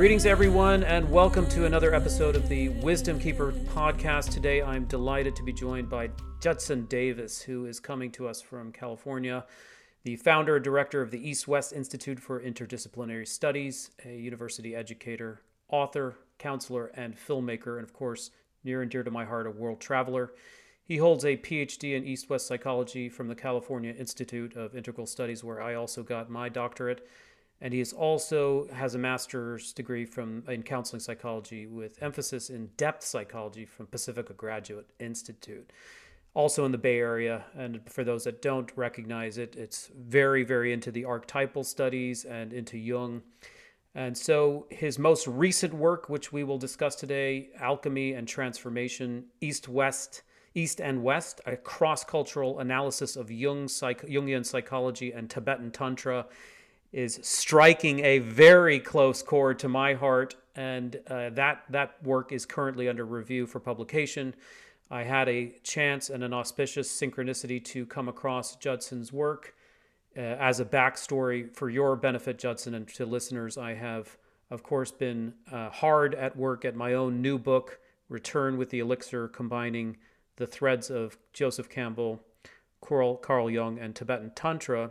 [0.00, 4.32] Greetings, everyone, and welcome to another episode of the Wisdom Keeper podcast.
[4.32, 6.08] Today, I'm delighted to be joined by
[6.40, 9.44] Judson Davis, who is coming to us from California,
[10.04, 15.42] the founder and director of the East West Institute for Interdisciplinary Studies, a university educator,
[15.68, 18.30] author, counselor, and filmmaker, and of course,
[18.64, 20.32] near and dear to my heart, a world traveler.
[20.82, 25.44] He holds a PhD in East West psychology from the California Institute of Integral Studies,
[25.44, 27.06] where I also got my doctorate
[27.60, 32.70] and he is also has a master's degree from in counseling psychology with emphasis in
[32.76, 35.70] depth psychology from Pacifica Graduate Institute
[36.34, 37.44] also in the Bay Area.
[37.56, 42.52] And for those that don't recognize it, it's very, very into the archetypal studies and
[42.52, 43.22] into Jung.
[43.94, 49.68] And so his most recent work, which we will discuss today, Alchemy and Transformation, East
[49.68, 50.22] West,
[50.54, 56.26] East and West, a cross cultural analysis of Jung, psych- Jungian psychology and Tibetan Tantra
[56.92, 62.44] is striking a very close chord to my heart, and uh, that that work is
[62.44, 64.34] currently under review for publication.
[64.90, 69.54] I had a chance and an auspicious synchronicity to come across Judson's work.
[70.16, 74.16] Uh, as a backstory for your benefit, Judson, and to listeners, I have,
[74.50, 78.80] of course, been uh, hard at work at my own new book, Return with the
[78.80, 79.96] Elixir, combining
[80.34, 82.20] the threads of Joseph Campbell,
[82.80, 84.90] Carl, Carl Jung, and Tibetan Tantra,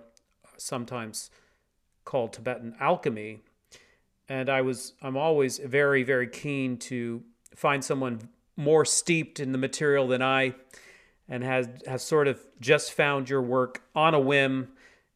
[0.55, 1.29] sometimes
[2.09, 3.39] called Tibetan alchemy.
[4.27, 7.23] And I was I'm always very very keen to
[7.55, 10.55] find someone more steeped in the material than I
[11.29, 14.69] and has has sort of just found your work on a whim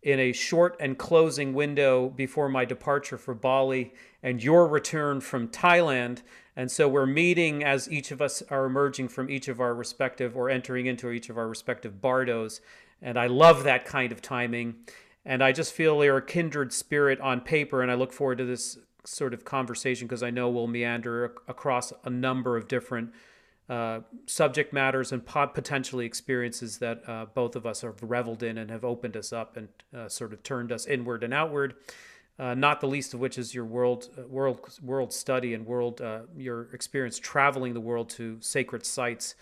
[0.03, 5.47] in a short and closing window before my departure for Bali and your return from
[5.47, 6.21] Thailand.
[6.55, 10.38] And so we're meeting as each of us are emerging from each of our respective
[10.38, 12.61] or entering into each of our respective bardos.
[13.02, 14.75] And I love that kind of timing.
[15.26, 18.45] And I just feel they're a kindred spirit on paper, and I look forward to
[18.45, 23.11] this sort of conversation because I know we'll meander across a number of different
[23.70, 28.70] uh, subject matters and potentially experiences that uh, both of us have reveled in and
[28.70, 31.76] have opened us up and uh, sort of turned us inward and outward.
[32.38, 36.02] Uh, not the least of which is your world uh, world world study and world
[36.02, 39.36] uh, your experience traveling the world to sacred sites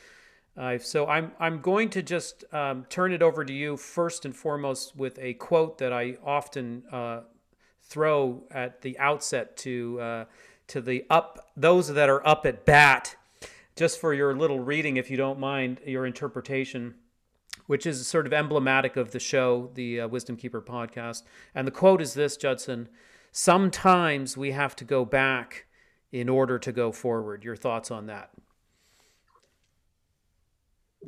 [0.57, 4.35] uh, so I'm I'm going to just um, turn it over to you first and
[4.35, 7.21] foremost with a quote that I often uh,
[7.83, 10.25] throw at the outset to uh,
[10.67, 13.15] to the up those that are up at bat,
[13.77, 16.95] just for your little reading, if you don't mind your interpretation,
[17.67, 21.23] which is sort of emblematic of the show, the uh, Wisdom Keeper podcast.
[21.55, 22.89] And the quote is this, Judson:
[23.31, 25.65] "Sometimes we have to go back
[26.11, 28.31] in order to go forward." Your thoughts on that?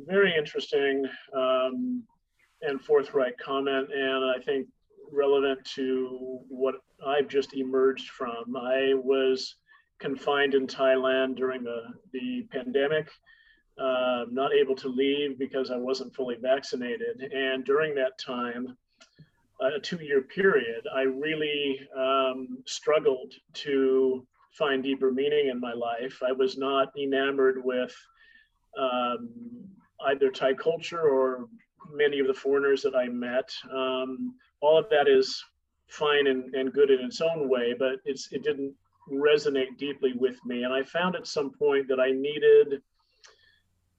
[0.06, 2.02] Very interesting um,
[2.62, 4.66] and forthright comment, and I think
[5.12, 6.76] relevant to what
[7.06, 8.56] I've just emerged from.
[8.56, 9.56] I was
[9.98, 11.82] confined in Thailand during the,
[12.12, 13.10] the pandemic,
[13.78, 17.32] uh, not able to leave because I wasn't fully vaccinated.
[17.32, 18.76] And during that time,
[19.60, 26.22] a two year period, I really um, struggled to find deeper meaning in my life.
[26.26, 27.94] I was not enamored with
[28.78, 29.28] um,
[30.06, 31.48] either Thai culture or
[31.90, 33.50] many of the foreigners that I met.
[33.70, 35.42] Um, all of that is
[35.88, 38.74] fine and, and good in its own way, but it's it didn't
[39.12, 40.64] resonate deeply with me.
[40.64, 42.80] And I found at some point that I needed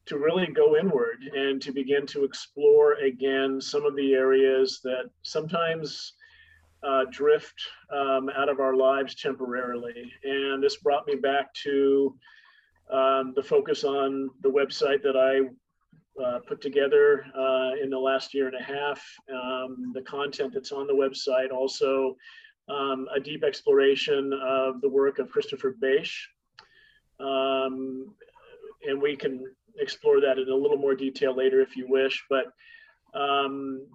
[0.08, 5.10] to really go inward and to begin to explore again some of the areas that
[5.24, 6.14] sometimes
[6.84, 7.60] uh, drift
[7.92, 10.12] um, out of our lives temporarily.
[10.24, 12.16] And this brought me back to
[12.92, 15.50] um, the focus on the website that I
[16.24, 19.04] uh, put together uh, in the last year and a half.
[19.32, 22.16] Um, the content that's on the website, also
[22.70, 26.30] um, a deep exploration of the work of Christopher Bache.
[27.20, 28.14] Um,
[28.88, 29.46] and we can
[29.80, 32.24] explore that in a little more detail later if you wish.
[32.30, 32.46] But
[33.14, 33.86] um,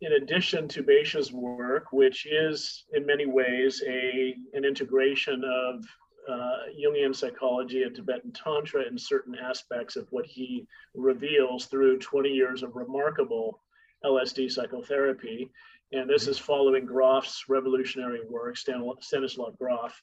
[0.00, 5.84] in addition to Bache's work, which is in many ways a, an integration of
[6.30, 12.28] uh, Jungian psychology and Tibetan Tantra in certain aspects of what he reveals through 20
[12.28, 13.60] years of remarkable
[14.04, 15.50] LSD psychotherapy.
[15.92, 20.02] And this is following Grof's revolutionary work, Stanislav Grof.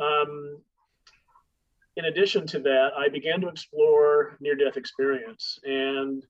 [0.00, 0.60] Um,
[1.96, 6.24] in addition to that, I began to explore near death experience and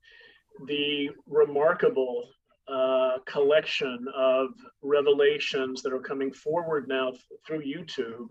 [0.67, 2.29] the remarkable
[2.69, 4.51] uh, collection of
[4.83, 8.29] revelations that are coming forward now th- through YouTube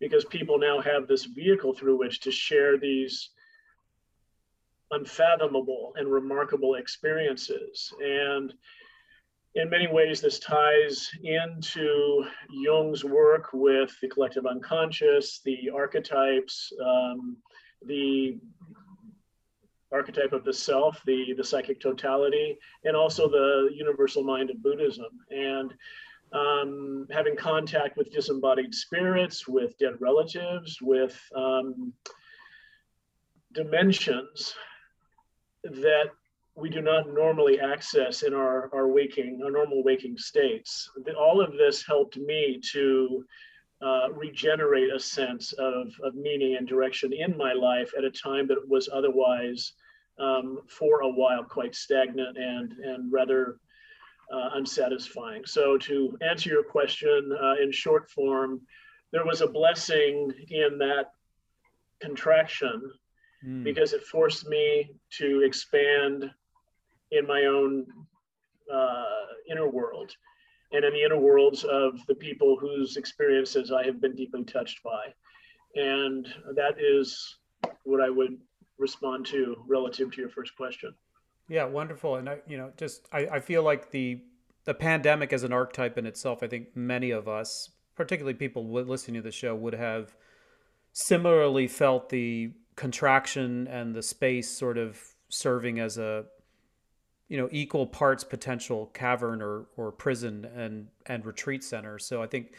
[0.00, 3.30] because people now have this vehicle through which to share these
[4.90, 7.92] unfathomable and remarkable experiences.
[8.02, 8.52] And
[9.54, 17.36] in many ways, this ties into Jung's work with the collective unconscious, the archetypes, um,
[17.86, 18.38] the
[19.92, 25.06] archetype of the self, the, the psychic totality, and also the universal mind of Buddhism.
[25.30, 25.72] And
[26.34, 31.92] um, having contact with disembodied spirits, with dead relatives, with um,
[33.52, 34.54] dimensions
[35.62, 36.10] that
[36.56, 40.90] we do not normally access in our, our waking, our normal waking states.
[41.18, 43.24] All of this helped me to
[43.82, 48.46] uh, regenerate a sense of, of meaning and direction in my life at a time
[48.48, 49.72] that was otherwise,
[50.18, 53.58] um, for a while, quite stagnant and, and rather
[54.54, 55.44] unsatisfying.
[55.46, 58.60] So, to answer your question uh, in short form,
[59.12, 61.12] there was a blessing in that
[62.00, 62.90] contraction
[63.46, 63.64] mm.
[63.64, 66.30] because it forced me to expand
[67.10, 67.86] in my own
[68.72, 69.04] uh,
[69.50, 70.10] inner world
[70.72, 74.82] and in the inner worlds of the people whose experiences I have been deeply touched
[74.82, 75.12] by.
[75.76, 77.36] And that is
[77.84, 78.38] what I would
[78.78, 80.94] respond to relative to your first question.
[81.48, 82.16] Yeah, wonderful.
[82.16, 84.20] And I, you know, just I, I feel like the
[84.64, 89.16] the pandemic as an archetype in itself, I think many of us, particularly people listening
[89.16, 90.14] to the show, would have
[90.92, 94.98] similarly felt the contraction and the space sort of
[95.28, 96.24] serving as a
[97.28, 101.98] you know equal parts potential cavern or or prison and and retreat center.
[101.98, 102.52] So I think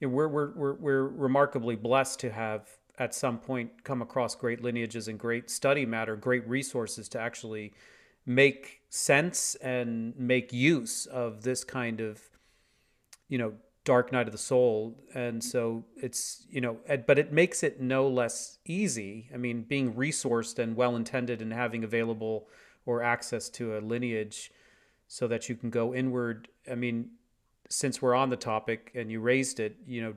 [0.00, 4.34] you know, we're we're we're we're remarkably blessed to have at some point come across
[4.34, 7.72] great lineages and great study matter, great resources to actually
[8.26, 12.20] make sense and make use of this kind of
[13.28, 13.52] you know
[13.84, 15.02] dark night of the soul.
[15.14, 15.48] And mm-hmm.
[15.48, 19.28] so it's you know but it makes it no less easy.
[19.32, 22.48] I mean being resourced and well intended and having available
[22.86, 24.50] or access to a lineage
[25.06, 26.48] so that you can go inward.
[26.70, 27.10] I mean,
[27.68, 30.14] since we're on the topic and you raised it, you know,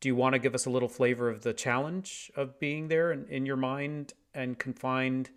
[0.00, 3.12] do you want to give us a little flavor of the challenge of being there
[3.12, 5.30] in, in your mind and confined?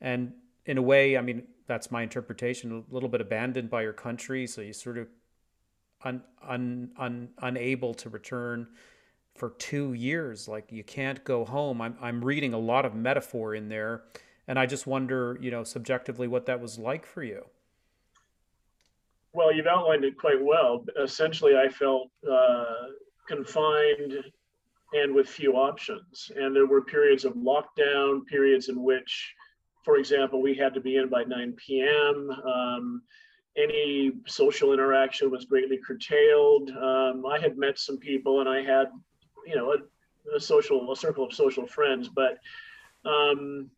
[0.00, 0.32] And
[0.66, 4.46] in a way, I mean, that's my interpretation, a little bit abandoned by your country.
[4.46, 5.08] So you sort of
[6.04, 8.66] un, un, un, unable to return
[9.34, 10.48] for two years.
[10.48, 11.80] Like you can't go home.
[11.80, 14.02] I'm, I'm reading a lot of metaphor in there
[14.48, 17.44] and I just wonder, you know, subjectively what that was like for you.
[19.32, 20.84] Well, you've outlined it quite well.
[21.02, 22.64] Essentially, I felt uh,
[23.26, 24.12] confined
[24.92, 26.30] and with few options.
[26.36, 29.34] And there were periods of lockdown, periods in which,
[29.82, 32.30] for example, we had to be in by 9 p.m.
[32.30, 33.02] Um,
[33.56, 36.70] any social interaction was greatly curtailed.
[36.70, 38.86] Um, I had met some people and I had,
[39.46, 42.38] you know, a, a social, a circle of social friends, but
[43.04, 43.70] um,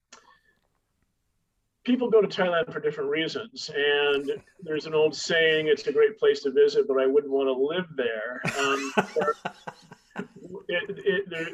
[1.84, 3.70] people go to Thailand for different reasons.
[3.74, 4.30] And
[4.62, 7.52] there's an old saying, it's a great place to visit, but I wouldn't want to
[7.52, 8.40] live there.
[8.58, 8.92] Um,
[10.68, 11.48] it, it, there,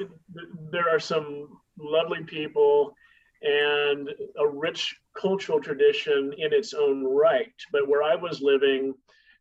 [0.70, 2.94] there are some lovely people
[3.42, 4.08] and
[4.38, 7.52] a rich cultural tradition in its own right.
[7.72, 8.94] But where I was living,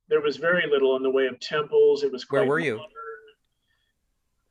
[0.07, 2.04] there was very little in the way of temples.
[2.04, 2.78] It was quite where were you?
[2.78, 2.94] Modern,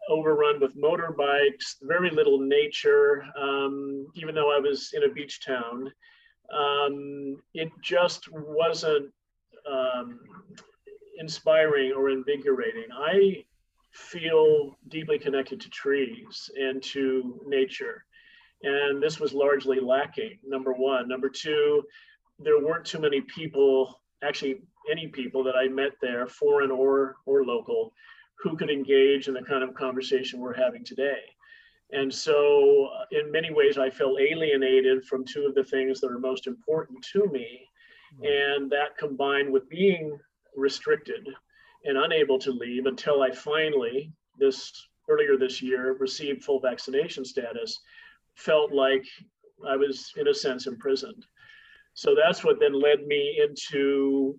[0.09, 3.25] overrun with motorbikes, very little nature.
[3.39, 5.93] Um, even though I was in a beach town,
[6.53, 9.13] um, it just wasn't
[9.71, 10.21] um,
[11.19, 12.87] inspiring or invigorating.
[12.93, 13.45] I
[13.93, 18.05] feel deeply connected to trees and to nature.
[18.63, 21.09] And this was largely lacking, number one.
[21.09, 21.83] Number two,
[22.39, 24.57] there weren't too many people, actually,
[24.91, 27.93] any people that I met there, foreign or, or local,
[28.41, 31.21] who could engage in the kind of conversation we're having today.
[31.91, 36.11] And so, uh, in many ways, I felt alienated from two of the things that
[36.11, 37.61] are most important to me.
[38.19, 38.25] Hmm.
[38.25, 40.19] And that combined with being
[40.57, 41.29] restricted
[41.85, 47.81] and unable to leave until I finally, this earlier this year, received full vaccination status,
[48.39, 49.05] felt like
[49.67, 51.27] I was, in a sense, imprisoned.
[51.95, 54.39] So that's what then led me into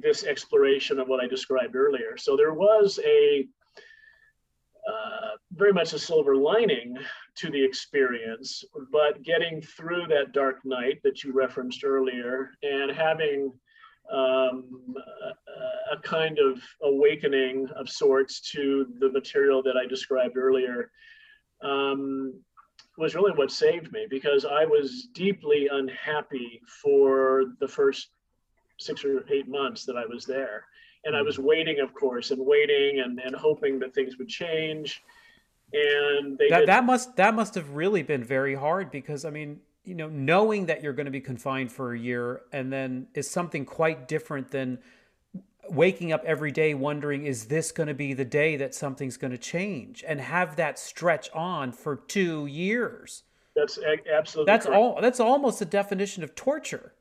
[0.00, 2.16] this exploration of what I described earlier.
[2.16, 3.46] So there was a
[4.88, 6.96] uh, very much a silver lining
[7.34, 13.52] to the experience, but getting through that dark night that you referenced earlier and having
[14.10, 20.90] um, a, a, kind of awakening of sorts to the material that I described earlier
[21.62, 22.40] um,
[22.98, 28.08] was really what saved me because I was deeply unhappy for the first
[28.78, 30.64] six or eight months that I was there
[31.04, 31.26] and I mm.
[31.26, 35.02] was waiting, of course, and waiting and, and hoping that things would change.
[35.72, 39.94] And that, that must that must have really been very hard because I mean, you
[39.94, 43.64] know, knowing that you're going to be confined for a year and then is something
[43.66, 44.78] quite different than
[45.68, 49.30] waking up every day wondering is this going to be the day that something's going
[49.30, 53.24] to change and have that stretch on for 2 years.
[53.54, 53.78] That's
[54.12, 54.78] absolutely That's correct.
[54.78, 56.94] all that's almost a definition of torture.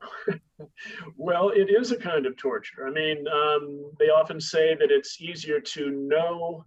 [1.16, 2.86] well, it is a kind of torture.
[2.86, 6.64] I mean, um, they often say that it's easier to know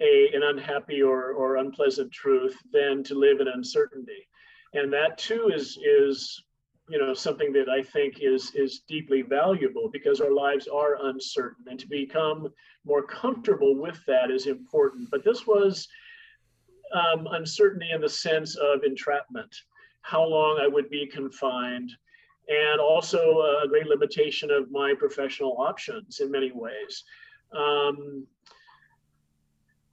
[0.00, 4.28] a, an unhappy or, or unpleasant truth than to live in uncertainty.
[4.74, 6.42] And that too is, is
[6.92, 11.64] you know, something that I think is, is deeply valuable because our lives are uncertain
[11.70, 12.52] and to become
[12.84, 15.08] more comfortable with that is important.
[15.10, 15.88] But this was
[16.94, 19.56] um, uncertainty in the sense of entrapment,
[20.02, 21.90] how long I would be confined,
[22.48, 27.04] and also a great limitation of my professional options in many ways.
[27.56, 28.26] Um,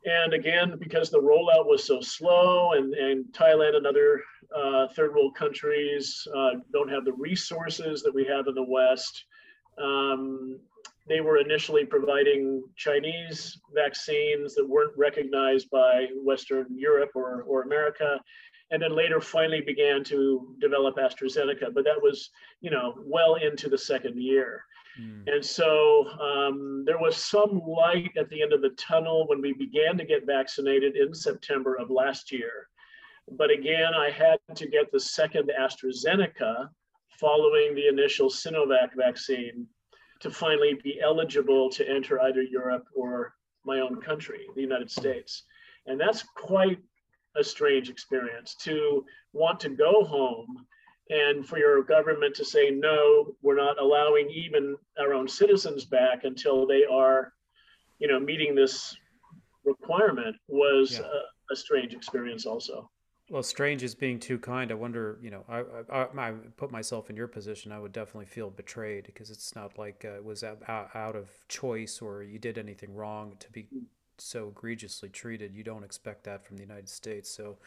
[0.09, 4.21] and again, because the rollout was so slow, and, and Thailand and other
[4.55, 9.25] uh, third world countries uh, don't have the resources that we have in the West,
[9.81, 10.59] um,
[11.07, 18.19] they were initially providing Chinese vaccines that weren't recognized by Western Europe or, or America
[18.71, 21.73] and then later finally began to develop AstraZeneca.
[21.73, 22.29] But that was,
[22.61, 24.63] you know, well into the second year.
[24.99, 25.23] Mm.
[25.27, 29.53] And so um, there was some light at the end of the tunnel when we
[29.53, 32.67] began to get vaccinated in September of last year.
[33.31, 36.69] But again, I had to get the second AstraZeneca
[37.19, 39.67] following the initial Sinovac vaccine
[40.21, 43.33] to finally be eligible to enter either Europe or
[43.65, 45.43] my own country, the United States.
[45.85, 46.79] And that's quite
[47.35, 50.65] a strange experience to want to go home
[51.09, 56.23] and for your government to say no we're not allowing even our own citizens back
[56.23, 57.33] until they are
[57.99, 58.95] you know meeting this
[59.65, 60.99] requirement was yeah.
[60.99, 62.89] a, a, strange experience also
[63.29, 67.09] well strange is being too kind i wonder you know I, I, I, put myself
[67.09, 70.43] in your position i would definitely feel betrayed because it's not like uh, it was
[70.43, 73.83] out, out of choice or you did anything wrong to be mm
[74.21, 75.53] so egregiously treated.
[75.53, 77.29] You don't expect that from the United States.
[77.29, 77.57] So,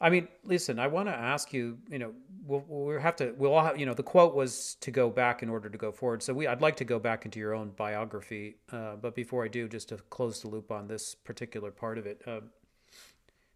[0.00, 1.78] I mean, listen, I want to ask you.
[1.90, 2.12] You know,
[2.46, 3.34] we'll, we'll have to.
[3.36, 3.78] We'll all have.
[3.78, 6.22] You know, the quote was to go back in order to go forward.
[6.22, 8.56] So we, I'd like to go back into your own biography.
[8.72, 12.06] Uh, but before I do, just to close the loop on this particular part of
[12.06, 12.40] it, uh,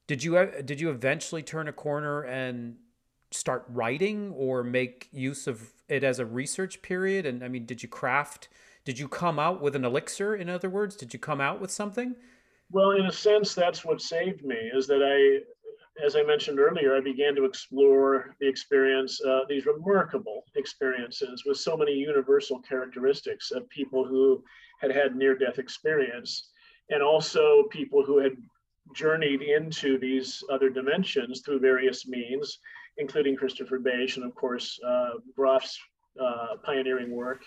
[0.06, 2.76] did you uh, did you eventually turn a corner and
[3.30, 7.26] start writing or make use of it as a research period?
[7.26, 8.48] And I mean, did you craft?
[8.84, 10.36] Did you come out with an elixir?
[10.36, 12.16] In other words, did you come out with something?
[12.70, 14.56] Well, in a sense, that's what saved me.
[14.74, 15.44] Is that I,
[16.02, 21.56] as I mentioned earlier, I began to explore the experience, uh, these remarkable experiences with
[21.58, 24.42] so many universal characteristics of people who
[24.80, 26.50] had had near-death experience,
[26.90, 28.32] and also people who had
[28.94, 32.58] journeyed into these other dimensions through various means,
[32.98, 35.78] including Christopher Bache and, of course, uh, Grof's
[36.20, 37.42] uh, pioneering work.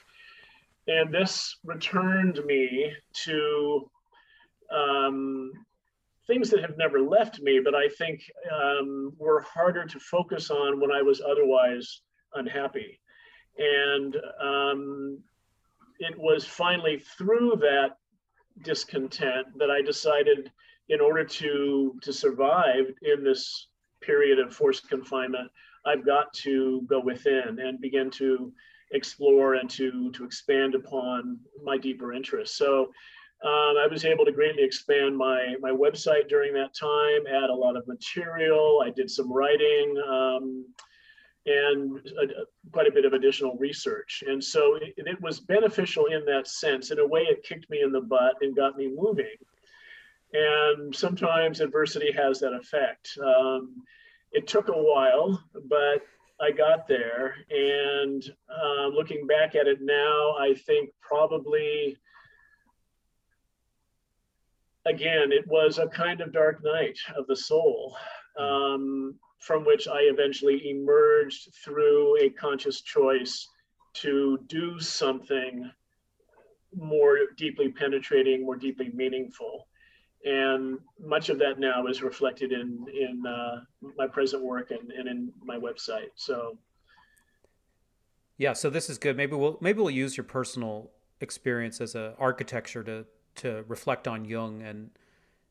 [0.88, 2.94] And this returned me
[3.25, 3.92] to
[4.72, 5.51] um,
[6.27, 8.22] things that have never left me, but I think
[8.53, 12.01] um, were harder to focus on when I was otherwise
[12.34, 13.00] unhappy.
[13.57, 15.19] And um,
[16.00, 17.98] it was finally through that
[18.62, 20.51] discontent that I decided,
[20.89, 23.67] in order to to survive in this
[24.01, 25.50] period of forced confinement,
[25.86, 28.53] I've got to go within and begin to
[28.91, 32.57] explore and to to expand upon my deeper interests.
[32.57, 32.91] So
[33.44, 37.53] um, I was able to greatly expand my my website during that time, add a
[37.53, 38.82] lot of material.
[38.86, 39.96] I did some writing.
[40.08, 40.65] Um,
[41.48, 44.24] and a, quite a bit of additional research.
[44.27, 46.91] And so it, it, was beneficial in that sense.
[46.91, 49.36] In a way, it kicked me in the butt and got me moving.
[50.34, 53.17] And sometimes adversity has that effect.
[53.24, 53.84] Um,
[54.34, 56.01] it took a while, but
[56.41, 57.36] I got there.
[57.50, 61.98] And um, looking back at it now, I think probably,
[64.88, 67.96] again, it was a kind of dark night of the soul
[68.39, 73.48] um, from which I eventually emerged through a conscious choice
[73.96, 75.70] to do something
[76.75, 79.67] more deeply penetrating, more deeply meaningful.
[80.25, 83.62] And much of that now is reflected in in uh,
[83.98, 86.10] my present work and, and in my website.
[86.15, 86.58] So
[88.38, 89.15] yeah so this is good.
[89.15, 90.91] Maybe we'll maybe we'll use your personal
[91.22, 93.06] experience as a architecture to
[93.38, 94.91] to reflect on jung and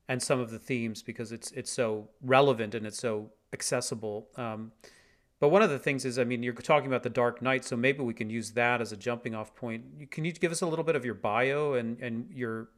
[0.08, 4.28] and some of the themes because it's it's so relevant and it's so accessible.
[4.36, 4.72] Um,
[5.40, 7.76] but one of the things is i mean you're talking about the dark night so
[7.76, 10.10] maybe we can use that as a jumping off point.
[10.10, 12.68] Can you give us a little bit of your bio and and your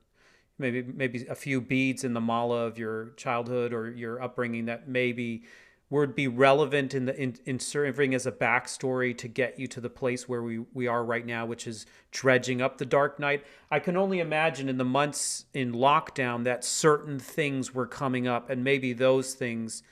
[0.59, 4.89] maybe maybe a few beads in the mala of your childhood or your upbringing that
[4.89, 5.45] maybe
[5.91, 9.81] would be relevant in the in, in serving as a backstory to get you to
[9.81, 13.45] the place where we we are right now, which is dredging up the Dark Night.
[13.71, 18.51] I can only imagine in the months in lockdown that certain things were coming up,
[18.51, 19.83] and maybe those things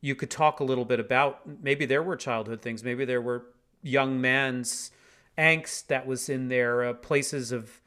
[0.00, 1.40] you could talk a little bit about.
[1.62, 2.82] Maybe there were childhood things.
[2.82, 3.46] Maybe there were
[3.82, 4.90] young man's
[5.36, 7.80] angst that was in there, uh, places of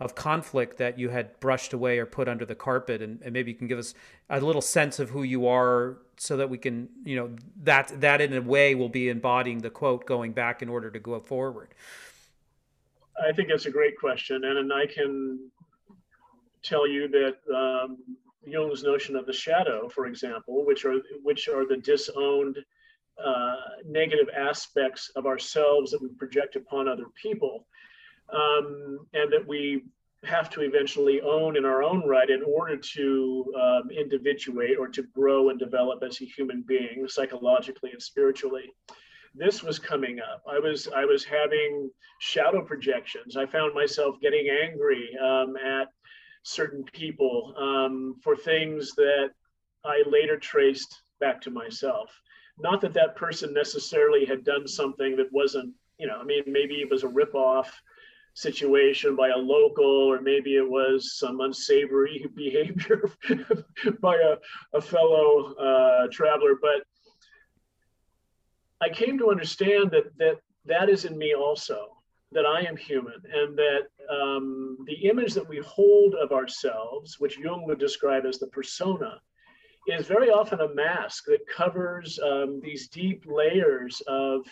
[0.00, 3.50] of conflict that you had brushed away or put under the carpet and, and, maybe
[3.50, 3.94] you can give us
[4.30, 7.30] a little sense of who you are so that we can you know
[7.62, 10.98] that that in a way will be embodying the quote going back in order to
[10.98, 11.74] go forward.
[13.28, 15.50] I think that's a great question and, and i can
[16.62, 17.98] tell you that um,
[18.46, 22.58] jung's notion of the shadow for example which are which are the disowned
[23.24, 27.66] uh, negative aspects of ourselves that we project upon other people
[28.32, 29.82] um, and that we
[30.24, 35.02] have to eventually own in our own right in order to um, individuate or to
[35.14, 38.72] grow and develop as a human being psychologically and spiritually.
[39.34, 40.42] This was coming up.
[40.50, 43.36] I was i was having shadow projections.
[43.36, 45.88] I found myself getting angry um, at
[46.42, 49.30] certain people um, for things that
[49.84, 52.10] i later traced back to myself.
[52.58, 56.74] Not that that person necessarily had done something that wasn't, you know, I mean, maybe
[56.76, 57.68] it was a ripoff
[58.38, 63.10] situation by a local, or maybe it was some unsavory behavior
[64.00, 64.36] by a,
[64.76, 66.54] a fellow uh, traveler.
[66.60, 66.82] But
[68.80, 71.96] I came to understand that that that is in me also,
[72.32, 77.38] that I am human, and that um, the image that we hold of ourselves, which
[77.38, 79.20] Jung would describe as the persona,
[79.88, 84.46] is very often a mask that covers um, these deep layers of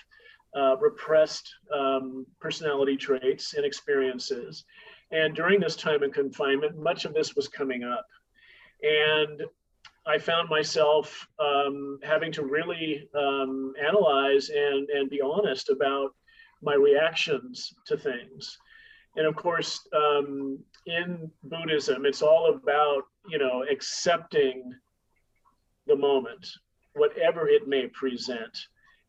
[0.57, 4.65] uh, repressed um, personality traits and experiences.
[5.11, 8.07] And during this time in confinement, much of this was coming up.
[8.83, 9.43] And
[10.07, 16.15] I found myself um, having to really um, analyze and, and be honest about
[16.63, 18.59] my reactions to things.
[19.17, 24.73] And of course, um, in Buddhism, it's all about, you know, accepting
[25.87, 26.47] the moment,
[26.95, 28.57] whatever it may present,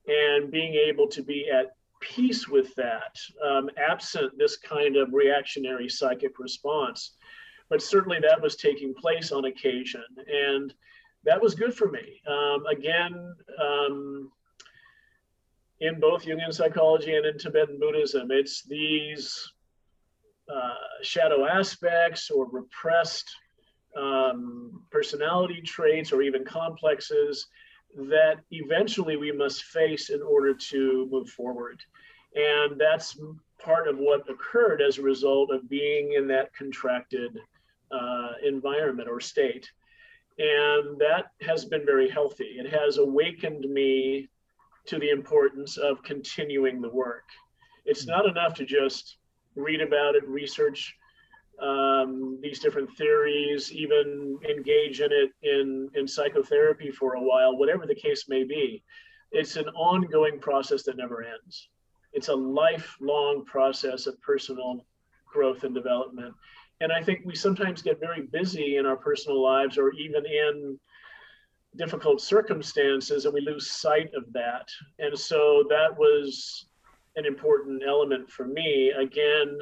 [0.07, 5.89] and being able to be at peace with that, um, absent this kind of reactionary
[5.89, 7.15] psychic response.
[7.69, 10.73] But certainly that was taking place on occasion, and
[11.25, 12.21] that was good for me.
[12.27, 14.31] Um, again, um,
[15.81, 19.51] in both Jungian psychology and in Tibetan Buddhism, it's these
[20.53, 23.29] uh, shadow aspects or repressed
[23.97, 27.47] um, personality traits or even complexes
[27.95, 31.81] that eventually we must face in order to move forward.
[32.35, 33.19] And that's
[33.59, 37.39] part of what occurred as a result of being in that contracted
[37.91, 39.69] uh, environment or state.
[40.37, 42.57] And that has been very healthy.
[42.59, 44.27] It has awakened me
[44.85, 47.25] to the importance of continuing the work.
[47.85, 49.17] It's not enough to just
[49.55, 50.95] read about it, research
[51.61, 57.85] um, these different theories, even engage in it in, in psychotherapy for a while, whatever
[57.85, 58.83] the case may be.
[59.31, 61.69] It's an ongoing process that never ends.
[62.13, 64.85] It's a lifelong process of personal
[65.25, 66.33] growth and development.
[66.79, 70.79] And I think we sometimes get very busy in our personal lives or even in
[71.75, 74.67] difficult circumstances and we lose sight of that.
[74.99, 76.67] And so that was
[77.15, 78.91] an important element for me.
[78.91, 79.59] Again,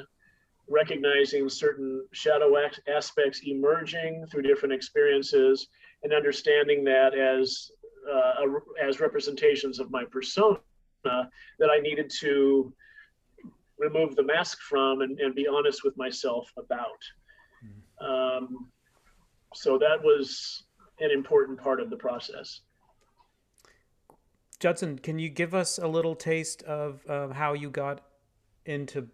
[0.69, 2.56] recognizing certain shadow
[2.88, 5.67] aspects emerging through different experiences
[6.04, 7.71] and understanding that as
[8.12, 8.45] uh,
[8.82, 10.60] as representations of my persona
[11.04, 12.73] that I needed to
[13.78, 17.01] remove the mask from and, and be honest with myself about.
[18.01, 18.69] Um,
[19.54, 20.63] so that was
[20.99, 22.62] an important part of the process.
[24.60, 28.01] Judson, can you give us a little taste of uh, how you got
[28.65, 29.08] into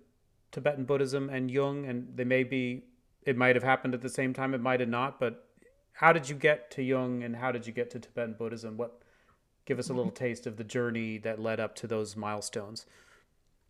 [0.51, 2.83] Tibetan Buddhism and Jung, and they may be,
[3.23, 5.47] it might have happened at the same time, it might have not, but
[5.93, 8.77] how did you get to Jung and how did you get to Tibetan Buddhism?
[8.77, 9.01] What,
[9.65, 12.85] give us a little taste of the journey that led up to those milestones.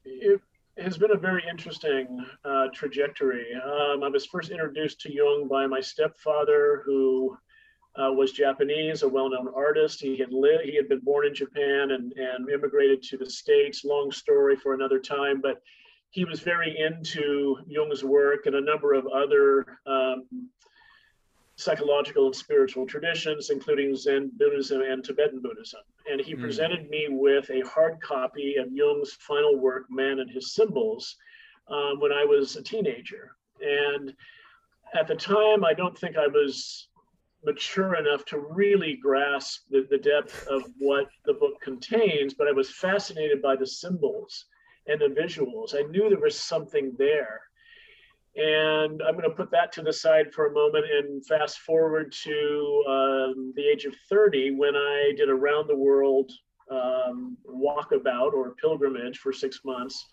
[0.06, 0.42] It
[0.78, 3.48] has been a very interesting uh, trajectory.
[3.54, 7.38] Um, I was first introduced to Jung by my stepfather, who
[8.02, 10.00] uh, was Japanese, a well-known artist.
[10.00, 13.84] He had lived, he had been born in Japan and, and immigrated to the States.
[13.84, 15.62] Long story for another time, but
[16.12, 20.50] he was very into Jung's work and a number of other um,
[21.56, 25.80] psychological and spiritual traditions, including Zen Buddhism and Tibetan Buddhism.
[26.12, 26.42] And he mm.
[26.42, 31.16] presented me with a hard copy of Jung's final work, Man and His Symbols,
[31.70, 33.38] um, when I was a teenager.
[33.62, 34.14] And
[34.94, 36.90] at the time, I don't think I was
[37.46, 42.52] mature enough to really grasp the, the depth of what the book contains, but I
[42.52, 44.46] was fascinated by the symbols
[44.88, 45.76] and the visuals.
[45.76, 47.42] I knew there was something there.
[48.36, 52.14] And I'm going to put that to the side for a moment and fast forward
[52.24, 56.32] to um, the age of 30 when I did a round the world
[56.72, 60.08] um, walkabout or pilgrimage for six months,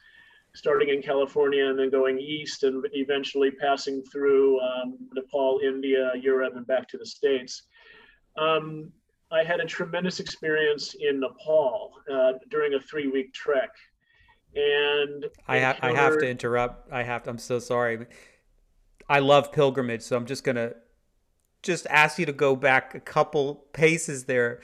[0.54, 6.54] starting in California and then going east and eventually passing through um, Nepal, India, Europe,
[6.56, 7.62] and back to the States.
[8.36, 8.90] Um,
[9.30, 13.70] I had a tremendous experience in Nepal uh, during a three week trek
[14.54, 16.90] and I have I have to interrupt.
[16.92, 18.06] I have to, I'm so sorry.
[19.08, 20.72] I love pilgrimage, so I'm just gonna
[21.62, 24.60] just ask you to go back a couple paces there.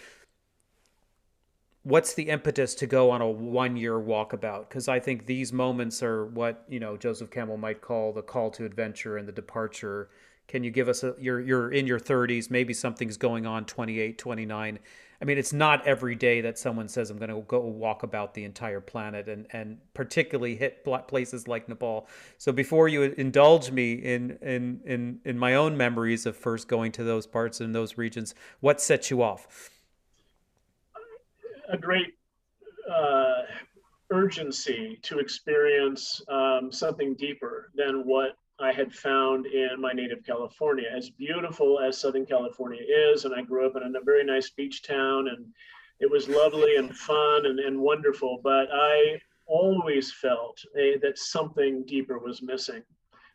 [1.82, 4.68] What's the impetus to go on a one year walkabout?
[4.68, 8.50] Because I think these moments are what you know Joseph Campbell might call the call
[8.52, 10.08] to adventure and the departure.
[10.46, 14.18] Can you give us a you're you're in your 30s, maybe something's going on 28,
[14.18, 14.78] 29
[15.20, 18.34] I mean, it's not every day that someone says, I'm going to go walk about
[18.34, 22.08] the entire planet and, and particularly hit places like Nepal.
[22.38, 26.92] So before you indulge me in, in, in, in my own memories of first going
[26.92, 29.70] to those parts and those regions, what sets you off?
[31.72, 32.14] A great
[32.90, 33.42] uh,
[34.10, 40.88] urgency to experience um, something deeper than what I had found in my native California.
[40.94, 44.82] As beautiful as Southern California is, and I grew up in a very nice beach
[44.82, 45.46] town, and
[46.00, 51.84] it was lovely and fun and, and wonderful, but I always felt a, that something
[51.84, 52.82] deeper was missing,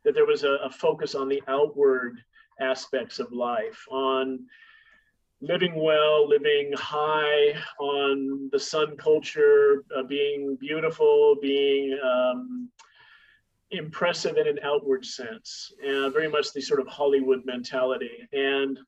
[0.03, 2.17] that there was a, a focus on the outward
[2.61, 4.45] aspects of life, on
[5.41, 12.69] living well, living high on the sun culture, uh, being beautiful, being um,
[13.71, 18.27] impressive in an outward sense, and very much the sort of Hollywood mentality.
[18.33, 18.79] And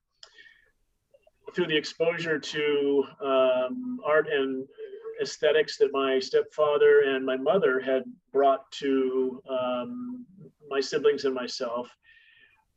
[1.54, 4.66] through the exposure to um, art and
[5.22, 10.26] aesthetics that my stepfather and my mother had brought to um,
[10.70, 11.96] my siblings and myself,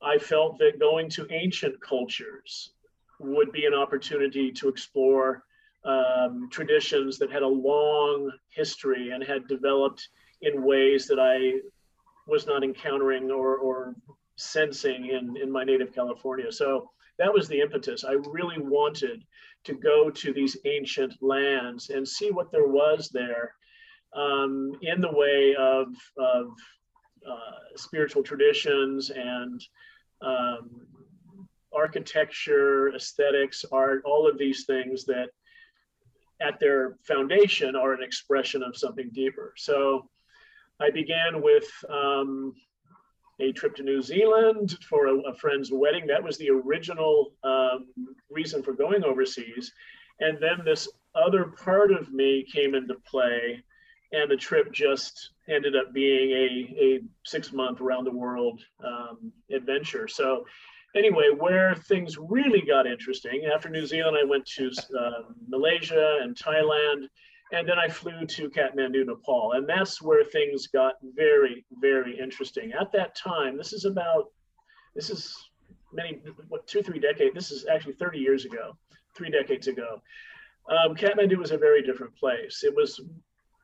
[0.02, 2.72] I felt that going to ancient cultures
[3.20, 5.44] would be an opportunity to explore
[5.84, 10.08] um, traditions that had a long history and had developed
[10.42, 11.60] in ways that I
[12.26, 13.94] was not encountering or, or
[14.36, 16.50] sensing in, in my native California.
[16.50, 18.04] So that was the impetus.
[18.04, 19.24] I really wanted
[19.64, 23.54] to go to these ancient lands and see what there was there
[24.14, 26.46] um, in the way of, of
[27.28, 29.62] uh, spiritual traditions and
[30.20, 30.86] um,
[31.74, 35.28] architecture, aesthetics, art, all of these things that
[36.40, 39.54] at their foundation are an expression of something deeper.
[39.56, 40.08] So
[40.80, 42.54] I began with um,
[43.40, 46.06] a trip to New Zealand for a, a, friend's wedding.
[46.06, 47.86] That was the original um,
[48.30, 49.72] reason for going overseas.
[50.20, 53.62] And then this other part of me came into play,
[54.12, 59.32] and the trip just ended up being a, a six month around the world um,
[59.50, 60.06] adventure.
[60.06, 60.44] So,
[60.96, 66.36] anyway, where things really got interesting after New Zealand, I went to uh, Malaysia and
[66.36, 67.08] Thailand
[67.54, 69.52] and then I flew to Kathmandu, Nepal.
[69.52, 72.72] And that's where things got very, very interesting.
[72.72, 74.30] At that time, this is about,
[74.94, 75.36] this is
[75.92, 78.76] many, what, two, three decades, this is actually 30 years ago,
[79.16, 80.02] three decades ago.
[80.68, 82.64] Um, Kathmandu was a very different place.
[82.64, 83.00] It was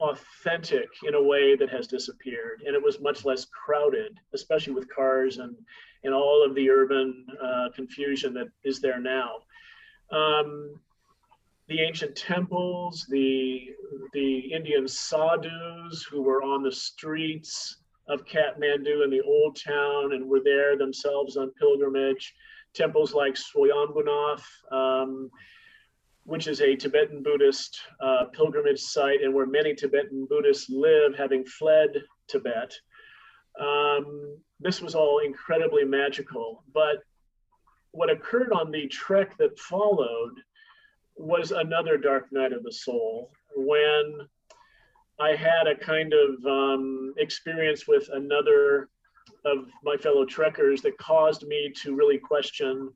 [0.01, 4.89] authentic in a way that has disappeared, and it was much less crowded, especially with
[4.95, 5.57] cars and,
[6.05, 9.41] and all of the urban uh, confusion that is there now.
[10.13, 10.81] Um,
[11.71, 13.69] the ancient temples, the,
[14.13, 17.77] the Indian sadhus who were on the streets
[18.09, 22.35] of Kathmandu in the old town and were there themselves on pilgrimage.
[22.75, 25.31] Temples like Swayambhunath, um,
[26.25, 31.45] which is a Tibetan Buddhist uh, pilgrimage site and where many Tibetan Buddhists live, having
[31.45, 31.91] fled
[32.27, 32.75] Tibet.
[33.61, 36.65] Um, this was all incredibly magical.
[36.75, 36.97] But
[37.93, 40.35] what occurred on the trek that followed
[41.21, 44.27] was another dark night of the soul when
[45.21, 48.89] I had a kind of um, experience with another
[49.45, 52.91] of my fellow trekkers that caused me to really question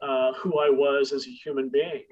[0.00, 2.04] uh, who I was as a human being.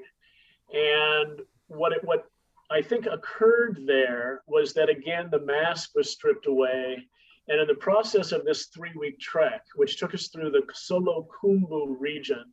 [0.73, 2.27] And what it, what
[2.71, 7.07] I think occurred there was that again the mask was stripped away,
[7.49, 11.97] and in the process of this three-week trek, which took us through the Solu Khumbu
[11.99, 12.45] region,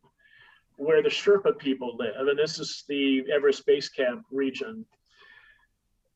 [0.77, 4.85] where the Sherpa people live, and this is the Everest Base Camp region.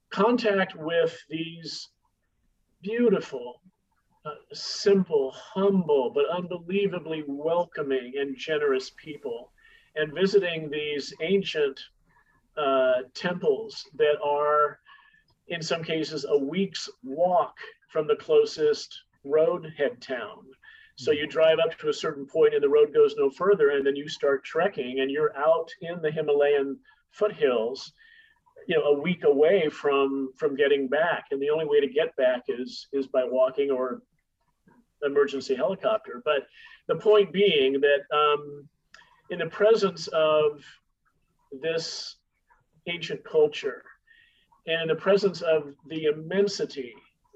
[0.09, 1.89] Contact with these
[2.81, 3.61] beautiful,
[4.25, 9.51] uh, simple, humble, but unbelievably welcoming and generous people.
[9.95, 11.79] And visiting these ancient
[12.57, 14.79] uh, temples that are,
[15.47, 17.57] in some cases, a week's walk
[17.91, 20.45] from the closest roadhead town.
[20.99, 23.87] So you drive up to a certain point and the road goes no further, and
[23.87, 26.77] then you start trekking, and you're out in the Himalayan
[27.11, 27.93] foothills,
[28.67, 31.27] you know, a week away from from getting back.
[31.31, 34.01] And the only way to get back is is by walking or
[35.01, 36.21] emergency helicopter.
[36.25, 36.47] But
[36.89, 38.67] the point being that um,
[39.29, 40.61] in the presence of
[41.61, 42.17] this
[42.87, 43.83] ancient culture
[44.67, 46.93] and in the presence of the immensity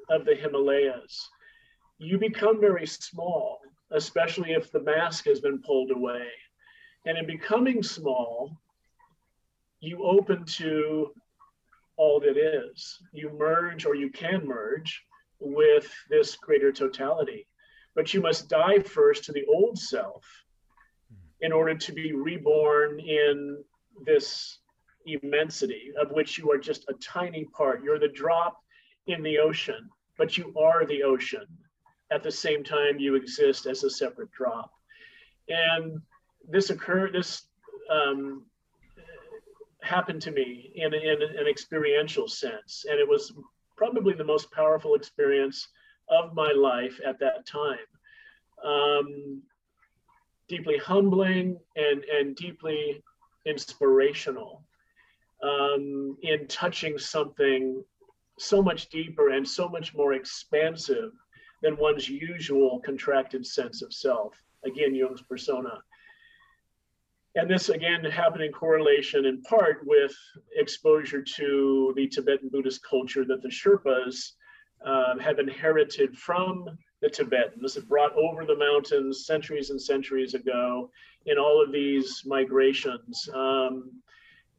[0.09, 1.29] of the Himalayas,
[2.03, 3.59] you become very small,
[3.91, 6.27] especially if the mask has been pulled away.
[7.05, 8.57] And in becoming small,
[9.79, 11.13] you open to
[11.97, 12.99] all that is.
[13.11, 15.03] You merge or you can merge
[15.39, 17.47] with this greater totality.
[17.95, 20.25] But you must die first to the old self
[21.41, 23.63] in order to be reborn in
[24.05, 24.59] this
[25.05, 27.83] immensity of which you are just a tiny part.
[27.83, 28.57] You're the drop
[29.07, 31.45] in the ocean, but you are the ocean
[32.13, 34.71] at the same time you exist as a separate drop.
[35.49, 36.01] And
[36.47, 37.47] this occurred, this
[37.89, 38.45] um,
[39.81, 42.85] happened to me in, in an experiential sense.
[42.89, 43.33] And it was
[43.75, 45.67] probably the most powerful experience
[46.09, 47.77] of my life at that time.
[48.63, 49.41] Um,
[50.47, 53.03] deeply humbling and, and deeply
[53.45, 54.63] inspirational
[55.41, 57.83] um, in touching something
[58.39, 61.11] so much deeper and so much more expansive
[61.63, 64.35] than one's usual contracted sense of self.
[64.65, 65.81] Again, Jung's persona.
[67.35, 70.15] And this again happened in correlation in part with
[70.55, 74.33] exposure to the Tibetan Buddhist culture that the Sherpas
[74.85, 76.65] uh, have inherited from
[77.01, 80.89] the Tibetans, brought over the mountains centuries and centuries ago
[81.25, 83.27] in all of these migrations.
[83.33, 83.91] Um,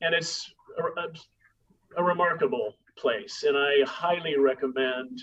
[0.03, 3.45] and it's a, a, a, remarkable place.
[3.45, 5.23] And I highly recommend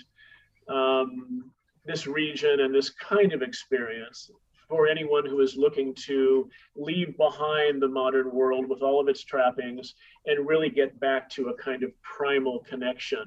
[0.68, 1.52] um,
[1.84, 4.30] this region and this kind of experience
[4.68, 9.22] for anyone who is looking to leave behind the modern world with all of its
[9.22, 9.94] trappings
[10.26, 13.26] and really get back to a kind of primal connection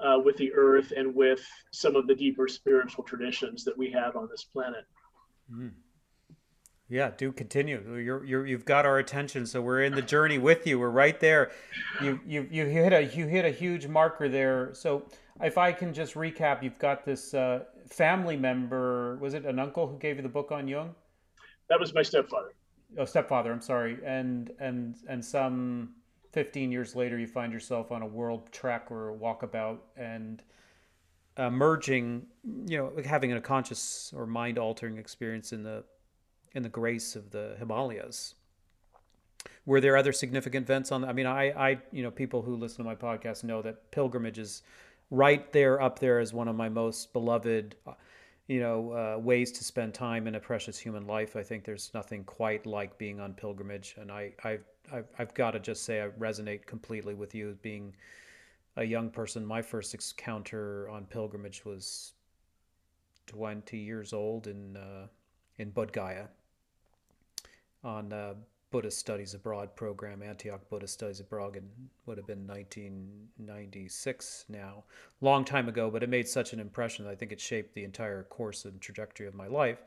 [0.00, 4.16] uh, with the earth and with some of the deeper spiritual traditions that we have
[4.16, 4.84] on this planet.
[5.50, 5.72] Mm.
[6.88, 7.82] Yeah, do continue.
[8.00, 10.78] You're, you're, you've got our attention, so we're in the journey with you.
[10.78, 11.50] We're right there.
[12.00, 14.72] You, you, you hit a, you hit a huge marker there.
[14.72, 15.04] So,
[15.42, 19.16] if I can just recap, you've got this uh, family member.
[19.20, 20.94] Was it an uncle who gave you the book on Jung?
[21.68, 22.54] That was my stepfather.
[22.96, 23.52] Oh, stepfather.
[23.52, 23.98] I'm sorry.
[24.04, 25.90] And and and some
[26.32, 30.42] 15 years later, you find yourself on a world trek or walkabout and
[31.36, 32.26] uh, merging.
[32.66, 35.84] You know, having a conscious or mind altering experience in the
[36.56, 38.34] in the grace of the Himalayas.
[39.66, 41.04] Were there other significant events on?
[41.04, 44.38] I mean, I, I, you know, people who listen to my podcast know that pilgrimage
[44.38, 44.62] is
[45.10, 47.92] right there up there as one of my most beloved, uh,
[48.46, 51.36] you know, uh, ways to spend time in a precious human life.
[51.36, 54.58] I think there's nothing quite like being on pilgrimage, and I, I,
[54.90, 57.94] I've, I've got to just say I resonate completely with you being
[58.76, 59.44] a young person.
[59.44, 62.14] My first encounter on pilgrimage was
[63.26, 65.08] 20 years old in uh,
[65.58, 66.28] in Bodh Gaya
[67.86, 68.34] on uh,
[68.72, 71.70] Buddhist Studies Abroad program, Antioch Buddhist Studies Abroad, and
[72.04, 74.82] would have been 1996 now,
[75.20, 77.84] long time ago, but it made such an impression that I think it shaped the
[77.84, 79.78] entire course and trajectory of my life.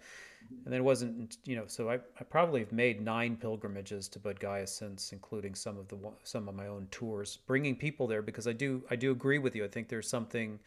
[0.63, 4.19] And then it wasn't, you know, so I, I probably have made nine pilgrimages to
[4.19, 8.21] Bodh Gaya since, including some of the some of my own tours, bringing people there
[8.21, 9.65] because I do I do agree with you.
[9.65, 10.57] I think there's something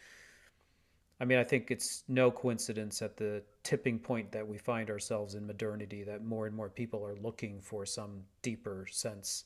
[1.23, 5.37] I mean, I think it's no coincidence at the tipping point that we find ourselves
[5.37, 9.45] in modernity that more and more people are looking for some deeper sense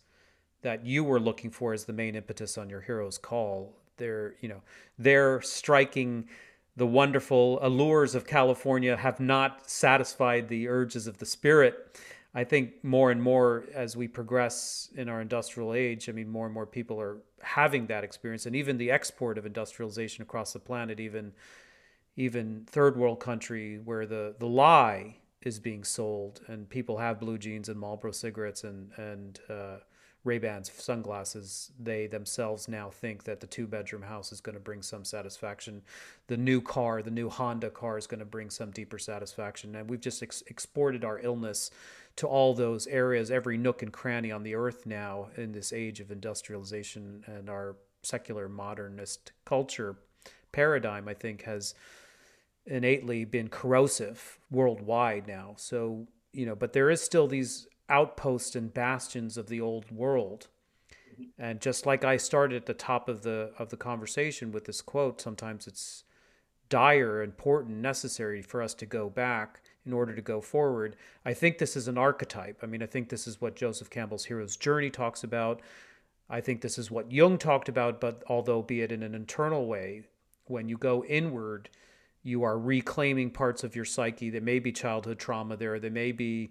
[0.62, 3.74] that you were looking for as the main impetus on your hero's call.
[3.98, 4.62] They're, you know,
[4.98, 6.30] they're striking
[6.76, 12.00] the wonderful allures of California have not satisfied the urges of the spirit.
[12.34, 16.46] I think more and more as we progress in our industrial age, I mean, more
[16.46, 20.58] and more people are having that experience, and even the export of industrialization across the
[20.58, 21.32] planet, even
[22.16, 27.38] even third world country where the, the lie is being sold and people have blue
[27.38, 29.76] jeans and Marlboro cigarettes and, and uh,
[30.24, 34.82] Ray-Bans sunglasses, they themselves now think that the two bedroom house is going to bring
[34.82, 35.82] some satisfaction.
[36.26, 39.76] The new car, the new Honda car is going to bring some deeper satisfaction.
[39.76, 41.70] And we've just ex- exported our illness
[42.16, 46.00] to all those areas, every nook and cranny on the earth now in this age
[46.00, 49.96] of industrialization and our secular modernist culture
[50.50, 51.74] paradigm, I think, has
[52.66, 55.54] innately been corrosive worldwide now.
[55.56, 60.48] So, you know, but there is still these outposts and bastions of the old world.
[61.38, 64.82] And just like I started at the top of the of the conversation with this
[64.82, 66.04] quote, sometimes it's
[66.68, 70.96] dire, important, necessary for us to go back in order to go forward.
[71.24, 72.58] I think this is an archetype.
[72.62, 75.62] I mean, I think this is what Joseph Campbell's hero's journey talks about.
[76.28, 79.66] I think this is what Jung talked about, but although be it in an internal
[79.66, 80.02] way,
[80.46, 81.70] when you go inward,
[82.26, 84.30] you are reclaiming parts of your psyche.
[84.30, 85.78] There may be childhood trauma there.
[85.78, 86.50] There may be,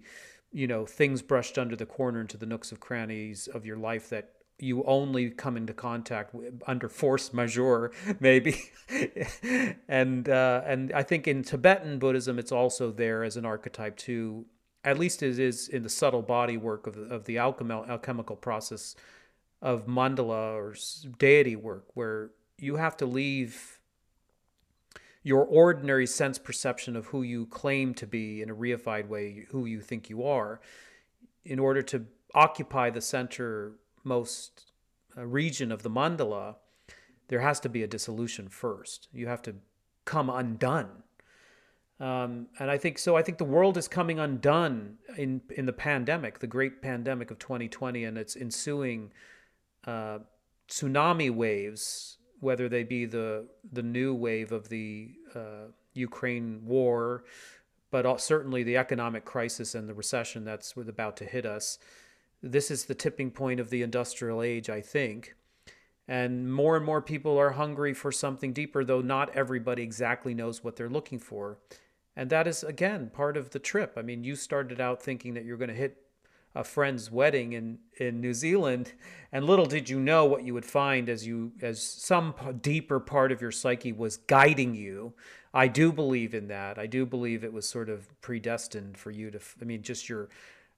[0.50, 4.08] you know, things brushed under the corner into the nooks of crannies of your life
[4.08, 8.70] that you only come into contact with, under force majeure, maybe.
[9.88, 14.46] and uh, and I think in Tibetan Buddhism, it's also there as an archetype too.
[14.82, 18.96] At least it is in the subtle body work of, of the alchemy, alchemical process
[19.60, 20.74] of mandala or
[21.18, 23.75] deity work, where you have to leave
[25.26, 29.66] your ordinary sense perception of who you claim to be in a reified way, who
[29.66, 30.60] you think you are,
[31.44, 33.72] in order to occupy the center
[34.04, 34.70] most
[35.18, 36.54] uh, region of the mandala,
[37.26, 39.08] there has to be a dissolution first.
[39.12, 39.56] You have to
[40.04, 41.02] come undone.
[41.98, 43.16] Um, and I think so.
[43.16, 47.40] I think the world is coming undone in in the pandemic, the great pandemic of
[47.40, 49.10] 2020, and its ensuing
[49.88, 50.18] uh,
[50.68, 57.24] tsunami waves, whether they be the the new wave of the uh, Ukraine war,
[57.90, 61.78] but certainly the economic crisis and the recession that's about to hit us
[62.42, 65.34] this is the tipping point of the industrial age, I think.
[66.08, 70.62] And more and more people are hungry for something deeper, though not everybody exactly knows
[70.62, 71.58] what they're looking for.
[72.14, 73.94] And that is, again, part of the trip.
[73.96, 76.05] I mean, you started out thinking that you're going to hit
[76.56, 78.94] a friend's wedding in, in New Zealand,
[79.30, 83.30] and little did you know what you would find as you as some deeper part
[83.30, 85.12] of your psyche was guiding you.
[85.52, 86.78] I do believe in that.
[86.78, 89.40] I do believe it was sort of predestined for you to.
[89.60, 90.28] I mean, just your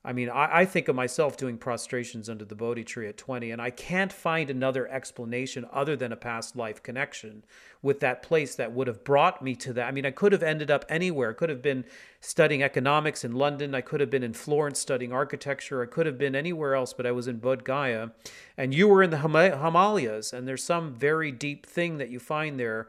[0.05, 3.51] I mean, I, I, think of myself doing prostrations under the Bodhi tree at 20,
[3.51, 7.43] and I can't find another explanation other than a past life connection
[7.83, 9.89] with that place that would have brought me to that.
[9.89, 11.31] I mean, I could have ended up anywhere.
[11.31, 11.85] I could have been
[12.21, 13.75] studying economics in London.
[13.75, 15.83] I could have been in Florence studying architecture.
[15.83, 18.11] I could have been anywhere else, but I was in Bodh Gaya.
[18.57, 22.59] And you were in the Himalayas, and there's some very deep thing that you find
[22.59, 22.87] there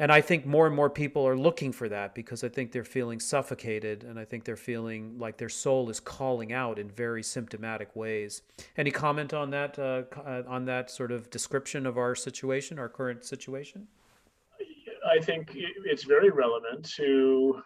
[0.00, 2.84] and I think more and more people are looking for that because I think they're
[2.84, 7.22] feeling suffocated and I think they're feeling like their soul is calling out in very
[7.22, 8.40] symptomatic ways.
[8.78, 9.78] Any comment on that?
[9.78, 13.86] Uh, uh, on that sort of description of our situation, our current situation?
[15.06, 17.60] I think it's very relevant to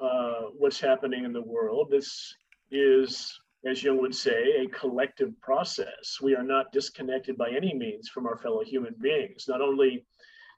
[0.00, 1.88] uh, what's happening in the world.
[1.90, 2.36] This
[2.70, 6.20] is, as Jung would say, a collective process.
[6.22, 9.46] We are not disconnected by any means from our fellow human beings.
[9.48, 10.04] Not only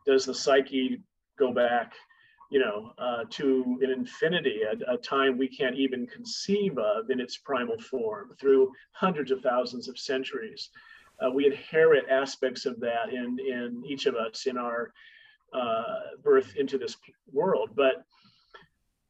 [0.06, 1.00] does the psyche
[1.38, 1.92] go back,
[2.50, 7.20] you know, uh, to an infinity, a, a, time we can't even conceive of in
[7.20, 10.70] its primal form through hundreds of thousands of centuries.
[11.20, 14.92] Uh, we inherit aspects of that in, in each of us in our
[15.52, 16.96] uh, birth into this
[17.32, 17.70] world.
[17.74, 18.04] But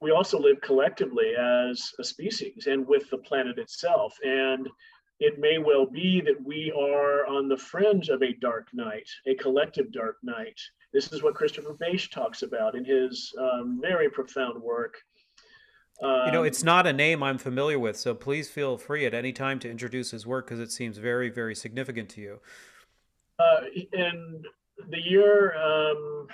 [0.00, 4.14] we also live collectively as a species and with the planet itself.
[4.22, 4.68] And
[5.20, 9.34] it may well be that we are on the fringe of a dark night, a
[9.36, 10.60] collective dark night,
[10.94, 14.94] this is what Christopher Bache talks about in his um, very profound work.
[16.02, 19.04] Um, you know, um, it's not a name I'm familiar with, so please feel free
[19.04, 22.38] at any time to introduce his work because it seems very, very significant to you.
[23.38, 24.42] Uh, in
[24.88, 26.28] the year, um,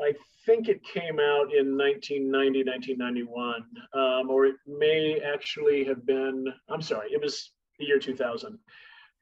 [0.00, 0.12] I
[0.44, 6.82] think it came out in 1990, 1991, um, or it may actually have been, I'm
[6.82, 8.58] sorry, it was the year 2000.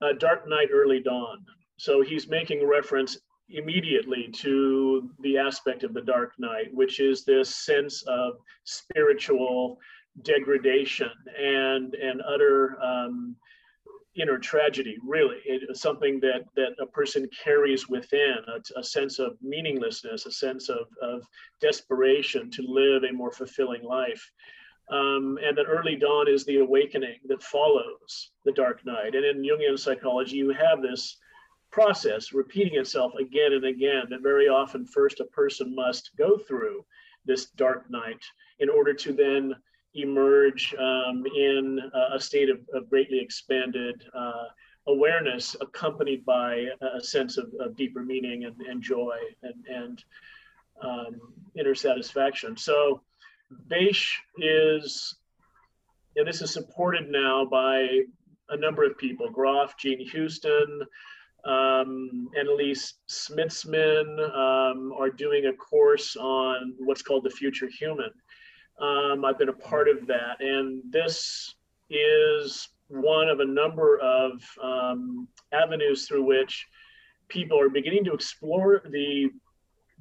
[0.00, 1.44] Uh, Dark Night, Early Dawn.
[1.78, 7.54] So he's making reference immediately to the aspect of the Dark Night, which is this
[7.54, 9.78] sense of spiritual
[10.22, 13.36] degradation and and utter um,
[14.16, 14.96] inner tragedy.
[15.04, 20.32] Really, it's something that that a person carries within a, a sense of meaninglessness, a
[20.32, 21.22] sense of of
[21.60, 24.30] desperation to live a more fulfilling life.
[24.88, 29.16] Um, and that early dawn is the awakening that follows the dark night.
[29.16, 31.18] And in Jungian psychology, you have this
[31.70, 36.84] process repeating itself again and again that very often first a person must go through
[37.24, 38.24] this dark night
[38.60, 39.54] in order to then
[39.94, 41.80] emerge um, in
[42.12, 44.44] a state of, of greatly expanded uh,
[44.86, 50.04] awareness accompanied by a sense of, of deeper meaning and, and joy and, and
[50.82, 51.20] um,
[51.58, 52.56] inner satisfaction.
[52.56, 53.02] So
[53.68, 55.16] Bache is,
[56.16, 58.00] and this is supported now by
[58.50, 60.82] a number of people, Grof, Jean Houston,
[61.46, 68.10] um, Anneloes Smitsman um, are doing a course on what's called the future human.
[68.80, 71.54] Um, I've been a part of that, and this
[71.88, 76.66] is one of a number of um, avenues through which
[77.28, 79.30] people are beginning to explore the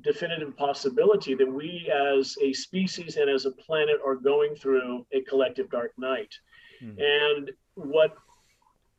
[0.01, 5.21] definitive possibility that we as a species and as a planet are going through a
[5.21, 6.33] collective dark night.
[6.83, 6.97] Mm.
[6.99, 8.15] And what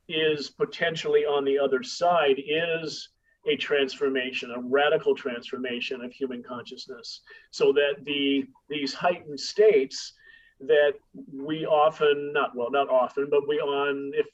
[0.08, 3.10] is potentially on the other side is
[3.48, 10.14] a transformation, a radical transformation of human consciousness, so that the these heightened states
[10.60, 10.94] that
[11.32, 14.26] we often not well not often but we on if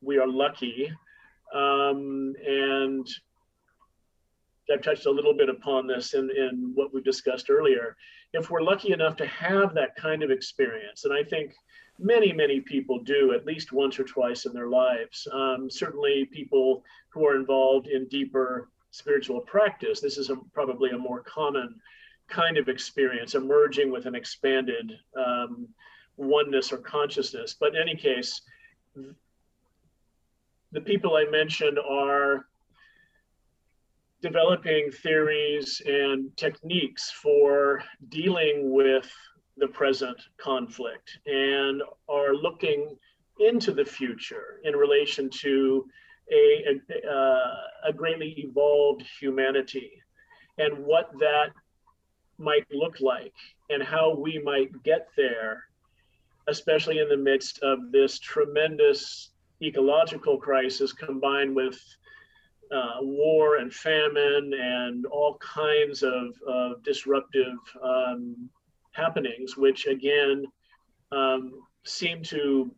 [0.00, 0.92] we are lucky
[1.54, 3.06] um, and
[4.72, 7.96] I've touched a little bit upon this in, in what we discussed earlier.
[8.32, 11.52] If we're lucky enough to have that kind of experience, and I think
[12.02, 16.84] many, many people do at least once or twice in their lives, um, certainly people
[17.10, 21.74] who are involved in deeper spiritual practice, this is a, probably a more common
[22.28, 25.68] kind of experience, emerging with an expanded um,
[26.16, 27.54] oneness or consciousness.
[27.58, 28.42] But in any case,
[30.72, 32.46] the people I mentioned are
[34.22, 39.10] developing theories and techniques for dealing with
[39.56, 42.96] the present conflict and are looking
[43.40, 45.84] into the future in relation to
[46.30, 47.54] a, a, uh,
[47.88, 49.90] a greatly evolved humanity
[50.58, 51.50] and what that
[52.38, 53.34] might look like
[53.70, 55.64] and how we might get there,
[56.48, 59.30] especially in the midst of this tremendous
[59.62, 61.78] ecological crisis combined with
[62.72, 68.48] uh, war and famine and all kinds of, of disruptive um,
[68.92, 70.44] happenings, which again
[71.10, 71.52] um,
[71.84, 72.74] seem to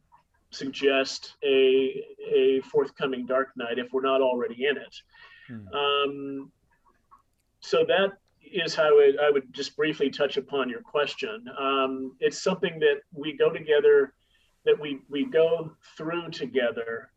[0.50, 4.96] suggest a, a forthcoming dark night if we're not already in it.
[5.48, 5.68] Hmm.
[5.74, 6.52] Um,
[7.60, 8.12] so that
[8.52, 11.44] is how it, I would just briefly touch upon your question.
[11.58, 14.14] Um, it's something that we go together,
[14.64, 17.10] that we, we go through together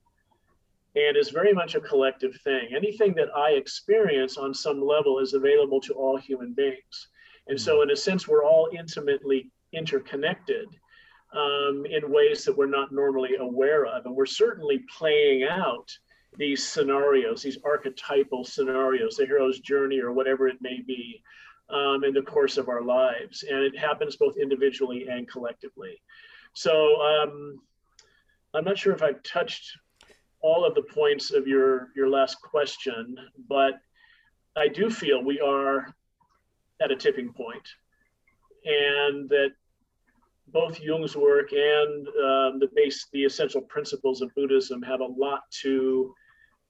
[0.95, 2.69] and is very much a collective thing.
[2.75, 7.09] Anything that I experience on some level is available to all human beings.
[7.47, 10.67] And so, in a sense, we're all intimately interconnected
[11.33, 14.05] um, in ways that we're not normally aware of.
[14.05, 15.89] And we're certainly playing out
[16.37, 21.21] these scenarios, these archetypal scenarios, the hero's journey or whatever it may be,
[21.69, 23.43] um, in the course of our lives.
[23.43, 26.01] And it happens both individually and collectively.
[26.53, 27.59] So, um,
[28.53, 29.77] I'm not sure if I've touched
[30.41, 33.17] all of the points of your your last question,
[33.49, 33.79] but
[34.55, 35.93] I do feel we are
[36.81, 37.67] at a tipping point,
[38.65, 39.51] and that
[40.47, 45.41] both Jung's work and um, the base, the essential principles of Buddhism have a lot
[45.61, 46.13] to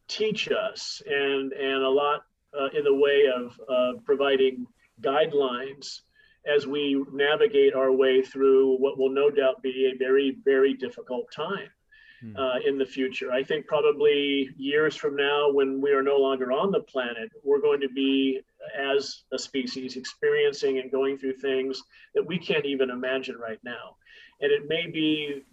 [0.08, 2.22] teach us, and and a lot
[2.60, 4.66] uh, in the way of uh, providing
[5.02, 6.02] guidelines
[6.48, 11.32] as we navigate our way through what will no doubt be a very very difficult
[11.32, 11.70] time.
[12.22, 12.36] Hmm.
[12.36, 13.32] uh, in the future.
[13.32, 17.62] I think probably years from now, when we are no longer on the planet, we're
[17.62, 18.42] going to be,
[18.76, 21.80] as a species, experiencing and going through things
[22.16, 23.98] that we can't even imagine right now.
[24.42, 25.44] And it may be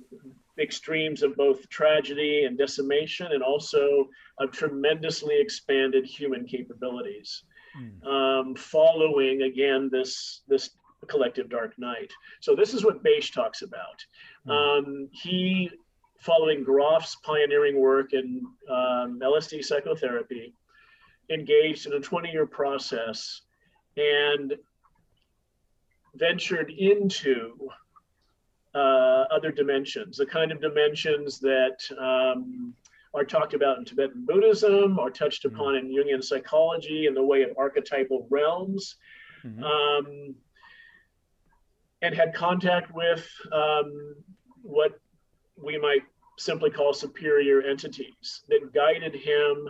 [0.58, 4.08] extremes of both tragedy and decimation, and also
[4.38, 7.42] of tremendously expanded human capabilities.
[7.76, 8.08] Hmm.
[8.08, 10.70] Um, following again this this
[11.08, 12.10] collective dark night.
[12.40, 14.02] So this is what Bache talks about.
[14.46, 14.50] Hmm.
[14.50, 15.70] Um, he
[16.24, 20.54] following Grof's pioneering work in um, LSD psychotherapy,
[21.30, 23.42] engaged in a 20 year process
[23.98, 24.54] and
[26.14, 27.68] ventured into
[28.74, 32.72] uh, other dimensions, the kind of dimensions that um,
[33.12, 35.54] are talked about in Tibetan Buddhism, are touched mm-hmm.
[35.54, 38.96] upon in Jungian psychology in the way of archetypal realms,
[39.44, 39.62] mm-hmm.
[39.62, 40.34] um,
[42.00, 44.16] and had contact with um,
[44.62, 44.98] what
[45.62, 46.02] we might
[46.36, 49.68] simply call superior entities that guided him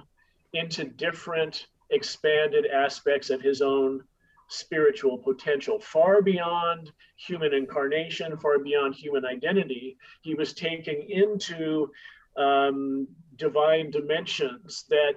[0.53, 4.03] into different expanded aspects of his own
[4.49, 9.97] spiritual potential, far beyond human incarnation, far beyond human identity.
[10.23, 11.91] He was taking into
[12.37, 13.07] um,
[13.37, 15.15] divine dimensions that,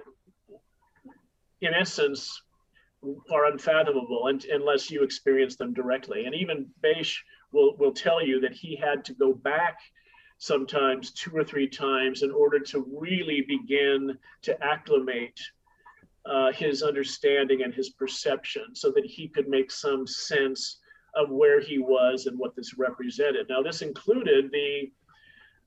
[1.60, 2.42] in essence,
[3.30, 6.24] are unfathomable and, unless you experience them directly.
[6.24, 7.22] And even Bache
[7.52, 9.78] will, will tell you that he had to go back
[10.38, 15.38] sometimes two or three times in order to really begin to acclimate
[16.26, 20.78] uh, his understanding and his perception so that he could make some sense
[21.14, 23.46] of where he was and what this represented.
[23.48, 24.92] Now, this included the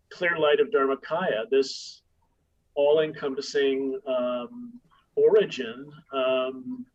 [0.09, 2.03] clear light of Dharmakaya, this
[2.75, 4.79] all encompassing um,
[5.15, 6.85] origin um,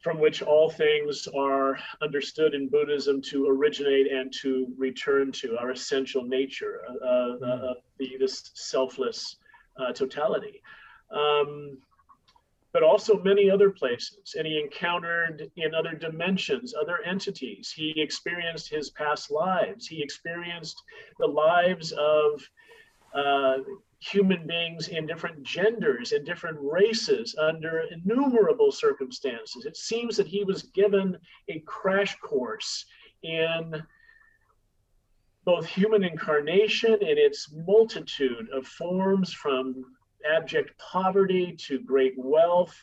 [0.00, 5.70] from which all things are understood in Buddhism to originate and to return to our
[5.70, 9.36] essential nature, uh, uh, uh, the, this selfless
[9.76, 10.62] uh, totality.
[11.10, 11.78] Um,
[12.72, 14.34] but also many other places.
[14.36, 17.72] And he encountered in other dimensions, other entities.
[17.74, 19.86] He experienced his past lives.
[19.86, 20.82] He experienced
[21.18, 22.42] the lives of
[23.14, 23.58] uh,
[24.00, 29.66] human beings in different genders, in different races, under innumerable circumstances.
[29.66, 31.18] It seems that he was given
[31.48, 32.84] a crash course
[33.22, 33.82] in
[35.44, 39.84] both human incarnation and its multitude of forms from
[40.30, 42.76] abject poverty to great wealth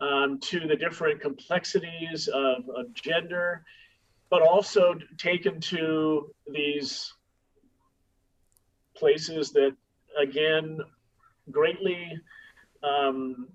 [0.00, 3.64] um, to the different complexities of, of gender,
[4.30, 7.12] but also taken to these
[8.96, 9.74] places that
[10.18, 10.78] again
[11.50, 12.20] greatly
[12.82, 13.48] um,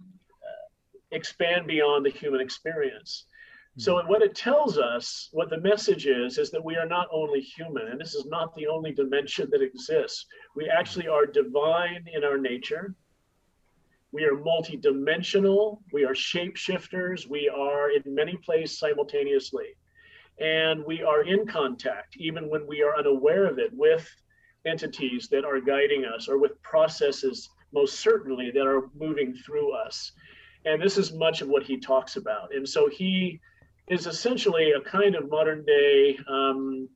[1.12, 3.26] expand beyond the human experience.
[3.78, 4.08] So, hmm.
[4.08, 7.88] what it tells us, what the message is, is that we are not only human,
[7.88, 10.26] and this is not the only dimension that exists.
[10.56, 12.96] We actually are divine in our nature.
[14.12, 15.80] We are multidimensional.
[15.92, 17.28] We are shapeshifters.
[17.28, 19.76] We are in many places simultaneously.
[20.40, 24.08] And we are in contact, even when we are unaware of it, with
[24.66, 30.12] entities that are guiding us or with processes, most certainly, that are moving through us.
[30.66, 32.56] And this is much of what he talks about.
[32.56, 33.40] And so he
[33.88, 36.88] is essentially a kind of modern day um,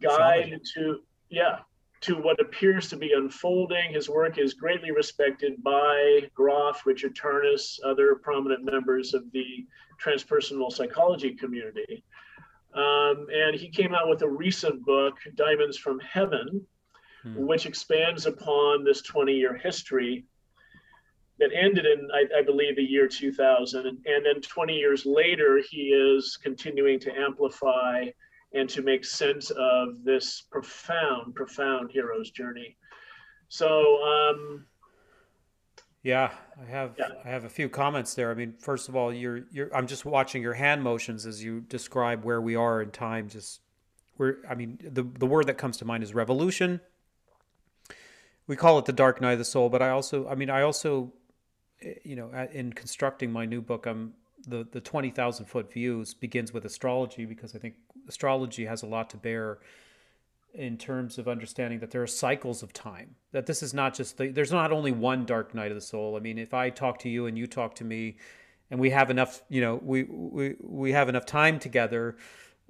[0.00, 1.00] guide to,
[1.30, 1.58] yeah,
[2.00, 3.92] to what appears to be unfolding.
[3.92, 9.64] His work is greatly respected by Grof, Richard Tarnas, other prominent members of the
[10.04, 12.04] transpersonal psychology community.
[12.74, 16.66] Um, and he came out with a recent book, Diamonds from Heaven,
[17.22, 17.46] hmm.
[17.46, 20.24] which expands upon this 20 year history
[21.38, 23.86] that ended in, I, I, believe, the year 2000.
[23.86, 28.06] And, and then 20 years later, he is continuing to amplify
[28.54, 32.76] and to make sense of this profound, profound hero's journey.
[33.48, 34.66] So, um,
[36.04, 37.08] yeah, I have yeah.
[37.24, 38.30] I have a few comments there.
[38.30, 41.62] I mean, first of all, you're you're I'm just watching your hand motions as you
[41.62, 43.28] describe where we are in time.
[43.28, 43.62] Just
[44.18, 46.82] where I mean, the the word that comes to mind is revolution.
[48.46, 50.60] We call it the dark night of the soul, but I also I mean, I
[50.60, 51.10] also
[51.80, 54.12] eh, you know, in constructing my new book, I'm
[54.46, 57.76] the the 20,000 foot views begins with astrology because I think
[58.06, 59.60] astrology has a lot to bear
[60.54, 64.16] in terms of understanding that there are cycles of time that this is not just
[64.18, 66.16] the, there's not only one dark night of the soul.
[66.16, 68.16] I mean if i talk to you and you talk to me
[68.70, 72.16] and we have enough you know we we, we have enough time together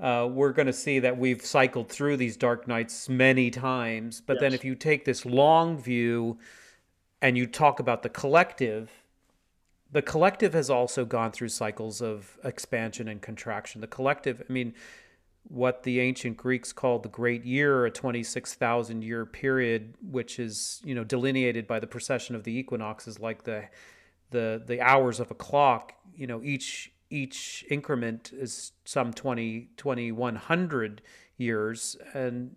[0.00, 4.20] uh, we're going to see that we've cycled through these dark nights many times.
[4.20, 4.40] But yes.
[4.40, 6.38] then if you take this long view
[7.22, 8.90] and you talk about the collective
[9.92, 13.80] the collective has also gone through cycles of expansion and contraction.
[13.80, 14.74] The collective i mean
[15.48, 20.94] what the ancient Greeks called the Great Year, a 26,000 year period, which is you
[20.94, 23.68] know delineated by the precession of the equinoxes, like the
[24.30, 25.94] the the hours of a clock.
[26.16, 31.02] You know, each each increment is some 20 2100
[31.36, 32.56] years, and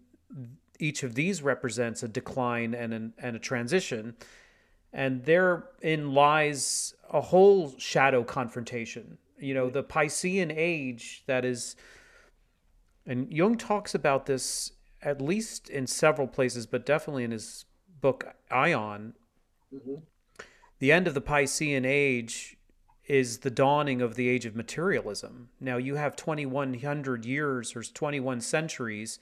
[0.80, 4.16] each of these represents a decline and an, and a transition.
[4.94, 9.18] And therein lies a whole shadow confrontation.
[9.38, 11.76] You know, the Piscean age that is
[13.08, 17.66] and Jung talks about this at least in several places, but definitely in his
[18.02, 19.14] book Aion.
[19.74, 19.96] Mm-hmm.
[20.80, 22.58] The end of the Piscean age
[23.08, 25.50] is the dawning of the age of materialism.
[25.60, 29.20] Now you have 2100 years or 21 centuries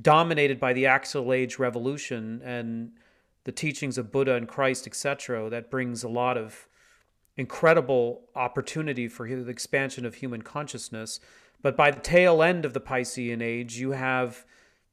[0.00, 2.92] dominated by the axial age revolution and
[3.44, 6.66] the teachings of Buddha and Christ, etc., that brings a lot of
[7.36, 11.20] incredible opportunity for the expansion of human consciousness.
[11.66, 14.46] But by the tail end of the Piscean age, you have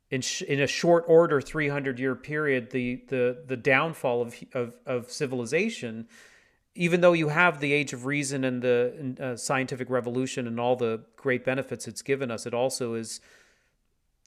[0.10, 4.74] in, sh- in a short order 300 year period the the the downfall of, of
[4.88, 6.08] of civilization.
[6.74, 10.76] Even though you have the age of reason and the uh, scientific revolution and all
[10.76, 13.22] the great benefits it's given us it also is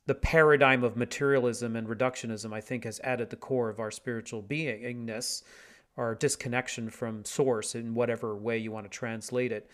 [0.07, 4.41] the paradigm of materialism and reductionism i think has added the core of our spiritual
[4.41, 5.43] beingness
[5.97, 9.71] our disconnection from source in whatever way you want to translate it.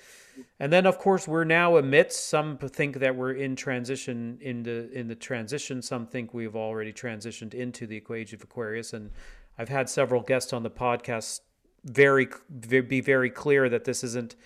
[0.60, 2.28] And then, of course, we're now amidst.
[2.28, 5.82] Some think that we're in transition in the in the transition.
[5.82, 8.92] Some think we've already transitioned into the age of Aquarius.
[8.92, 9.10] And
[9.58, 11.40] I've had several guests on the podcast
[11.84, 14.36] very be very clear that this isn't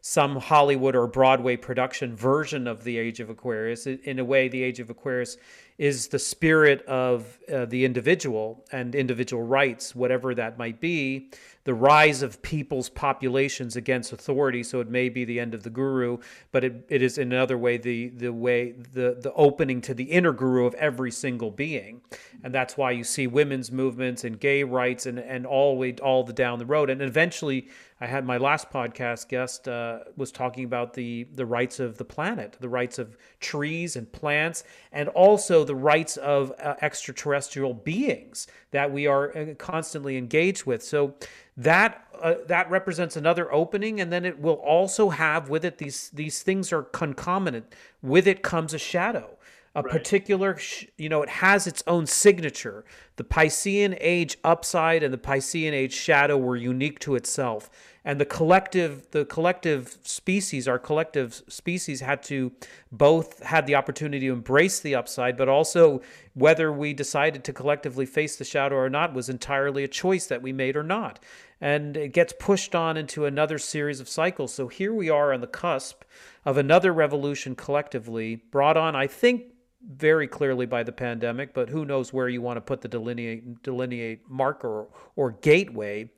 [0.00, 3.86] some Hollywood or Broadway production version of the Age of Aquarius.
[3.86, 5.36] In a way, the Age of Aquarius
[5.80, 11.30] is the spirit of uh, the individual and individual rights, whatever that might be,
[11.64, 14.62] the rise of people's populations against authority.
[14.62, 16.18] So it may be the end of the guru,
[16.52, 20.04] but it, it is in another way the the way the the opening to the
[20.04, 22.02] inner guru of every single being,
[22.44, 26.24] and that's why you see women's movements and gay rights and and all way all
[26.24, 27.68] the down the road, and eventually
[28.00, 32.04] I had my last podcast guest uh, was talking about the the rights of the
[32.04, 38.46] planet, the rights of trees and plants, and also the rights of uh, extraterrestrial beings
[38.70, 40.82] that we are uh, constantly engaged with.
[40.82, 41.14] So
[41.58, 46.08] that uh, that represents another opening, and then it will also have with it these
[46.10, 47.66] these things are concomitant.
[48.02, 49.36] With it comes a shadow
[49.74, 49.92] a right.
[49.92, 50.58] particular
[50.96, 52.84] you know it has its own signature.
[53.16, 57.70] The piscean age upside and the piscean age shadow were unique to itself.
[58.04, 62.50] And the collective the collective species our collective species had to
[62.90, 66.00] both had the opportunity to embrace the upside but also
[66.34, 70.42] whether we decided to collectively face the shadow or not was entirely a choice that
[70.42, 71.20] we made or not.
[71.60, 74.54] And it gets pushed on into another series of cycles.
[74.54, 76.02] So here we are on the cusp
[76.44, 79.44] of another revolution collectively brought on i think
[79.86, 83.62] very clearly by the pandemic, but who knows where you want to put the delineate
[83.62, 86.10] delineate marker or, or gateway.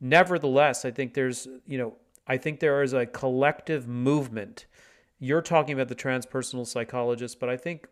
[0.00, 1.94] Nevertheless, I think there's you know
[2.26, 4.66] I think there is a collective movement.
[5.18, 7.86] You're talking about the transpersonal psychologists, but I think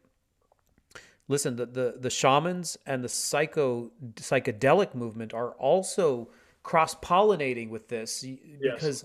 [1.29, 6.31] listen the the, the shamans and the psycho psychedelic movement are also
[6.63, 8.39] cross pollinating with this yes.
[8.61, 9.05] because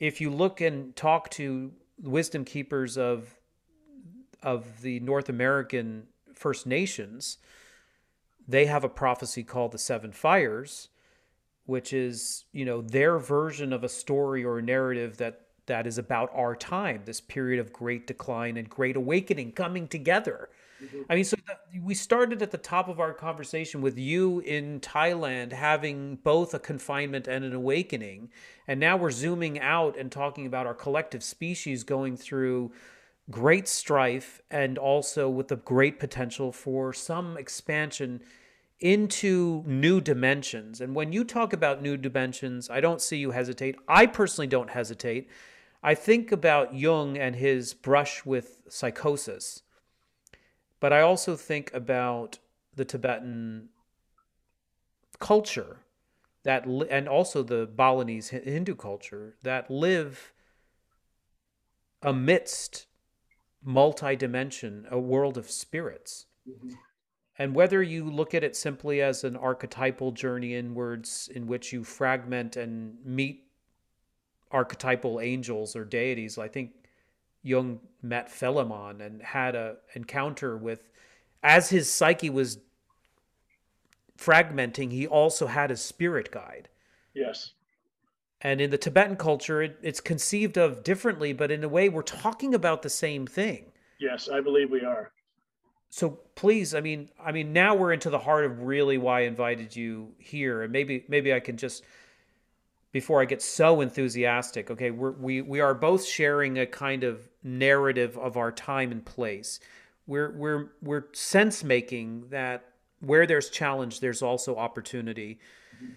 [0.00, 3.38] if you look and talk to wisdom keepers of
[4.44, 7.38] of the North American First Nations,
[8.46, 10.88] they have a prophecy called the Seven Fires,
[11.66, 15.96] which is, you know, their version of a story or a narrative that that is
[15.96, 20.50] about our time, this period of great decline and great awakening coming together.
[20.82, 21.02] Mm-hmm.
[21.08, 21.36] I mean, so
[21.82, 26.58] we started at the top of our conversation with you in Thailand having both a
[26.58, 28.30] confinement and an awakening.
[28.68, 32.72] And now we're zooming out and talking about our collective species going through
[33.30, 38.20] great strife and also with the great potential for some expansion
[38.80, 40.80] into new dimensions.
[40.80, 43.76] And when you talk about new dimensions, I don't see you hesitate.
[43.88, 45.28] I personally don't hesitate.
[45.82, 49.62] I think about Jung and his brush with psychosis.
[50.80, 52.38] But I also think about
[52.74, 53.68] the Tibetan
[55.18, 55.78] culture
[56.42, 60.32] that and also the Balinese Hindu culture that live
[62.02, 62.86] amidst
[63.64, 66.26] multi-dimension, a world of spirits.
[66.48, 66.74] Mm-hmm.
[67.38, 71.82] And whether you look at it simply as an archetypal journey inwards in which you
[71.82, 73.48] fragment and meet
[74.52, 76.72] archetypal angels or deities, I think
[77.42, 80.88] Jung met Philemon and had a encounter with
[81.42, 82.58] as his psyche was
[84.16, 86.68] fragmenting, he also had a spirit guide.
[87.14, 87.52] Yes.
[88.44, 92.02] And in the Tibetan culture, it, it's conceived of differently, but in a way, we're
[92.02, 93.72] talking about the same thing.
[93.98, 95.10] Yes, I believe we are.
[95.88, 99.22] So please, I mean, I mean, now we're into the heart of really why I
[99.22, 101.84] invited you here, and maybe, maybe I can just
[102.92, 104.70] before I get so enthusiastic.
[104.70, 109.04] Okay, we're, we we are both sharing a kind of narrative of our time and
[109.04, 109.58] place.
[110.06, 112.64] We're we're we're sense making that
[113.00, 115.38] where there's challenge, there's also opportunity
[115.76, 115.92] mm-hmm.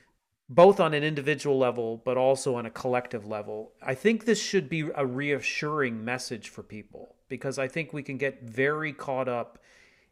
[0.50, 3.74] Both on an individual level but also on a collective level.
[3.82, 8.18] I think this should be a reassuring message for people because I think we can
[8.18, 9.60] get very caught up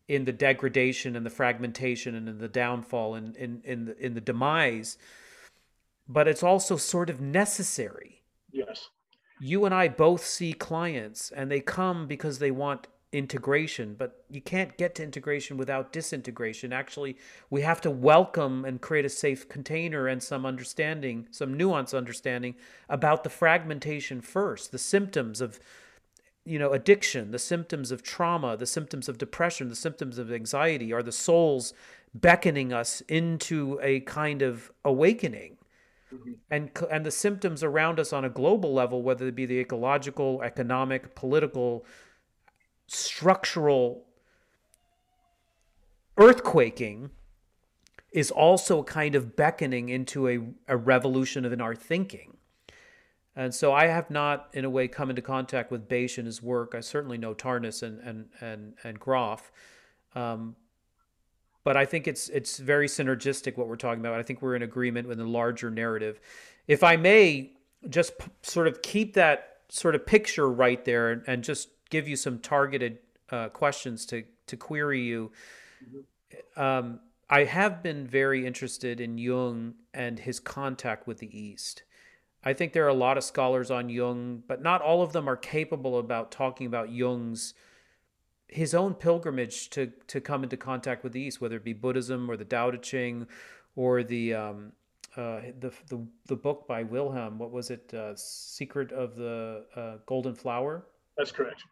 [0.08, 4.14] in the degradation and the fragmentation and in the downfall and in, in, the, in
[4.14, 4.98] the demise,
[6.08, 8.22] but it's also sort of necessary.
[8.52, 8.90] Yes.
[9.40, 14.42] You and I both see clients and they come because they want integration, but you
[14.42, 16.74] can't get to integration without disintegration.
[16.74, 17.16] Actually,
[17.50, 22.56] we have to welcome and create a safe container and some understanding, some nuance understanding
[22.90, 25.60] about the fragmentation first, the symptoms of
[26.48, 30.94] you know addiction the symptoms of trauma the symptoms of depression the symptoms of anxiety
[30.94, 31.74] are the souls
[32.14, 35.58] beckoning us into a kind of awakening
[36.14, 36.34] mm-hmm.
[36.52, 40.40] and and the symptoms around us on a global level whether it be the ecological
[40.44, 41.84] economic political
[42.88, 44.06] structural
[46.18, 47.10] earthquaking
[48.12, 52.38] is also a kind of beckoning into a, a revolution in our thinking.
[53.36, 56.42] And so I have not, in a way, come into contact with Bache and his
[56.42, 56.74] work.
[56.74, 59.52] I certainly know Tarnas and and and and Grof,
[60.16, 60.56] um,
[61.66, 64.18] but I think it's it's very synergistic what we're talking about.
[64.18, 66.22] I think we're in agreement with the larger narrative.
[66.66, 67.52] If I may,
[67.90, 72.08] just p- sort of keep that sort of picture right there, and, and just give
[72.08, 75.32] you some targeted uh, questions to to query you.
[76.56, 81.84] Um, I have been very interested in Jung and his contact with the East.
[82.44, 85.28] I think there are a lot of scholars on Jung, but not all of them
[85.28, 87.56] are capable about talking about Jung's
[88.48, 92.30] his own pilgrimage to to come into contact with the East, whether it be Buddhism
[92.30, 93.28] or the Tao Te Ching,
[93.76, 94.72] or the um,
[95.18, 97.40] uh, the, the the book by Wilhelm.
[97.40, 97.92] What was it?
[97.94, 100.86] Uh, Secret of the uh, Golden Flower.
[101.18, 101.64] That's correct.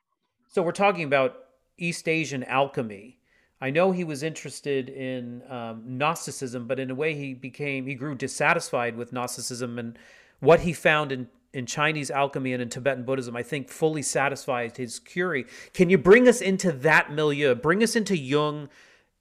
[0.54, 1.46] So we're talking about
[1.80, 3.18] East Asian alchemy.
[3.60, 7.96] I know he was interested in um, Gnosticism, but in a way he became he
[7.96, 9.98] grew dissatisfied with Gnosticism and
[10.42, 14.78] what he found in in Chinese alchemy and in Tibetan Buddhism, I think fully satisfied
[14.78, 15.46] his curie.
[15.74, 17.56] Can you bring us into that milieu?
[17.56, 18.70] Bring us into Jung,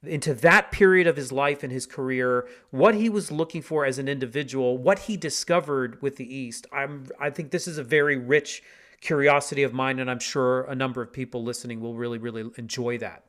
[0.03, 3.97] into that period of his life and his career, what he was looking for as
[3.97, 6.67] an individual, what he discovered with the East.
[6.71, 8.61] I'm I think this is a very rich
[9.03, 12.97] curiosity of mine, and I'm sure a number of people listening will really, really enjoy
[12.99, 13.25] that.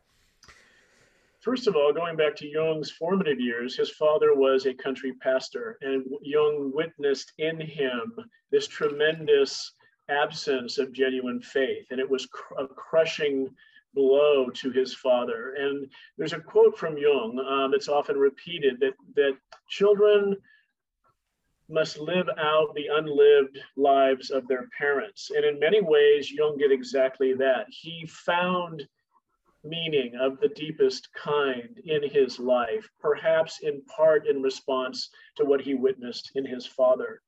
[1.41, 5.77] First of all, going back to Jung's formative years, his father was a country pastor,
[5.83, 8.14] and Jung witnessed in him
[8.51, 9.72] this tremendous
[10.09, 13.51] absence of genuine faith, and it was cr- a crushing
[13.95, 15.55] blow to his father.
[15.59, 19.37] And there's a quote from Jung um, that's often repeated that that
[19.68, 20.37] children
[21.69, 25.31] must live out the unlived lives of their parents.
[25.35, 27.67] And in many ways, Jung did exactly that.
[27.71, 28.87] He found
[29.62, 35.61] meaning of the deepest kind in his life, perhaps in part in response to what
[35.61, 37.23] he witnessed in his father.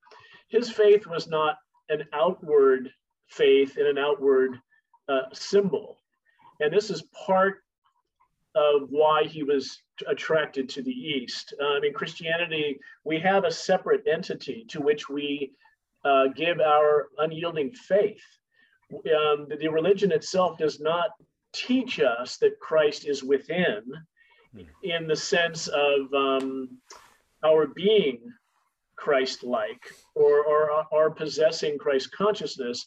[0.49, 1.57] His faith was not
[1.89, 2.91] an outward
[3.27, 4.59] faith in an outward
[5.09, 5.97] uh, symbol.
[6.59, 7.63] And this is part
[8.57, 11.53] of why he was attracted to the East.
[11.61, 15.51] Um, in Christianity, we have a separate entity to which we
[16.03, 18.23] uh, give our unyielding faith.
[18.91, 21.09] Um, the, religion itself does not
[21.53, 23.83] teach us that Christ is within
[24.53, 24.61] hmm.
[24.83, 26.69] in the sense of um,
[27.43, 28.19] our being
[28.95, 29.83] Christ like
[30.15, 32.85] or, or our possessing Christ consciousness.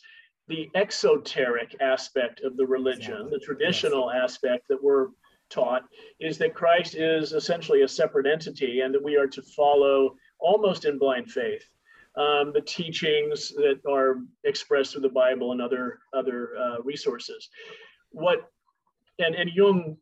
[0.48, 3.30] The exoteric aspect of the religion, exactly.
[3.30, 4.24] the traditional yes.
[4.24, 5.08] aspect that we're
[5.50, 5.82] taught,
[6.20, 10.84] is that Christ is essentially a separate entity and that we are to follow almost
[10.84, 11.64] in blind faith.
[12.16, 17.48] Um, the teachings that are expressed through the Bible and other other uh, resources
[18.10, 18.50] what
[19.18, 19.96] and, and Jung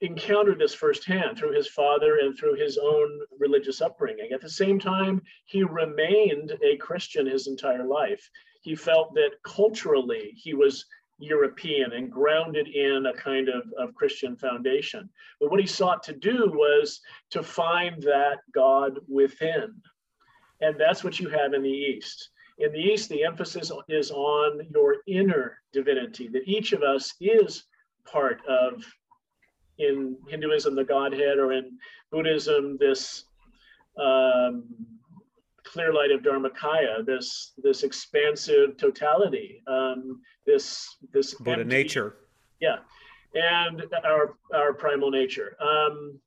[0.00, 4.30] encountered this firsthand through his father and through his own religious upbringing.
[4.32, 8.28] At the same time, he remained a Christian his entire life.
[8.62, 10.86] He felt that culturally he was
[11.22, 15.08] European and grounded in a kind of, of Christian foundation.
[15.40, 17.00] But what he sought to do was
[17.30, 19.74] to find that God within.
[20.60, 22.30] And that's what you have in the East.
[22.58, 27.64] In the East, the emphasis is on your inner divinity, that each of us is
[28.04, 28.84] part of
[29.78, 31.78] in Hinduism the Godhead, or in
[32.10, 33.24] Buddhism this
[33.96, 34.64] um,
[35.72, 42.16] clear light of Dharmakaya, this this expansive totality, um, this this Buddha empty, nature.
[42.60, 42.78] Yeah,
[43.34, 46.18] and our our primal nature, um,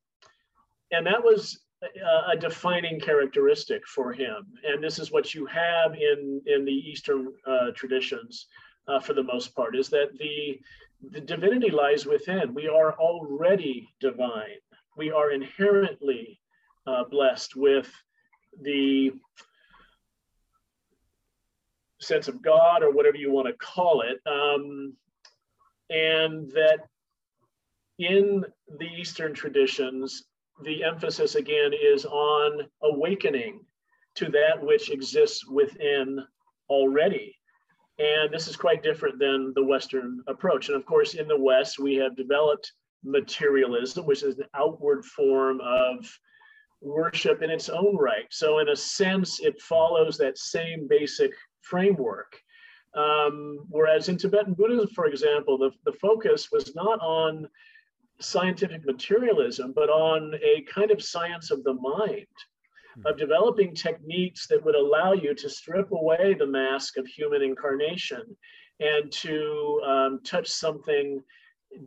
[0.91, 4.45] and that was a, a defining characteristic for him.
[4.63, 8.47] And this is what you have in in the Eastern uh, traditions,
[8.87, 10.59] uh, for the most part, is that the
[11.11, 12.53] the divinity lies within.
[12.53, 14.61] We are already divine.
[14.97, 16.39] We are inherently
[16.87, 17.91] uh, blessed with
[18.61, 19.11] the
[22.01, 24.19] sense of God or whatever you want to call it.
[24.25, 24.93] Um,
[25.89, 26.87] and that
[27.99, 28.45] in
[28.79, 30.25] the Eastern traditions,
[30.63, 33.61] the emphasis again is on awakening
[34.15, 36.19] to that which exists within
[36.69, 37.35] already.
[37.97, 40.67] And this is quite different than the Western approach.
[40.67, 42.71] And of course, in the West, we have developed
[43.03, 46.09] materialism, which is an outward form of
[46.85, 48.27] worship in its own right.
[48.29, 51.31] So, in a sense, it follows that same basic
[51.61, 52.39] framework.
[52.95, 57.47] Um, whereas in Tibetan Buddhism, for example, the, the focus was not on
[58.21, 62.25] scientific materialism, but on a kind of science of the mind
[63.05, 68.23] of developing techniques that would allow you to strip away the mask of human incarnation
[68.79, 71.21] and to um, touch something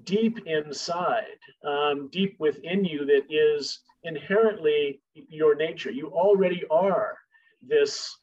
[0.05, 5.91] deep inside, um, deep within you that is inherently your nature.
[5.91, 7.19] You already are
[7.63, 8.17] this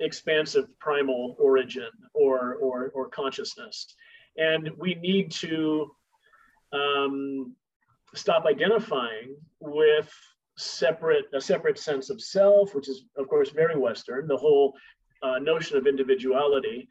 [0.00, 3.94] expansive primal origin or, or, or consciousness.
[4.36, 5.90] And we need to
[6.72, 7.54] um,
[8.14, 10.12] stop identifying with
[10.56, 14.26] separate a separate sense of self, which is of course very Western.
[14.26, 14.74] The whole
[15.22, 16.88] uh, notion of individuality,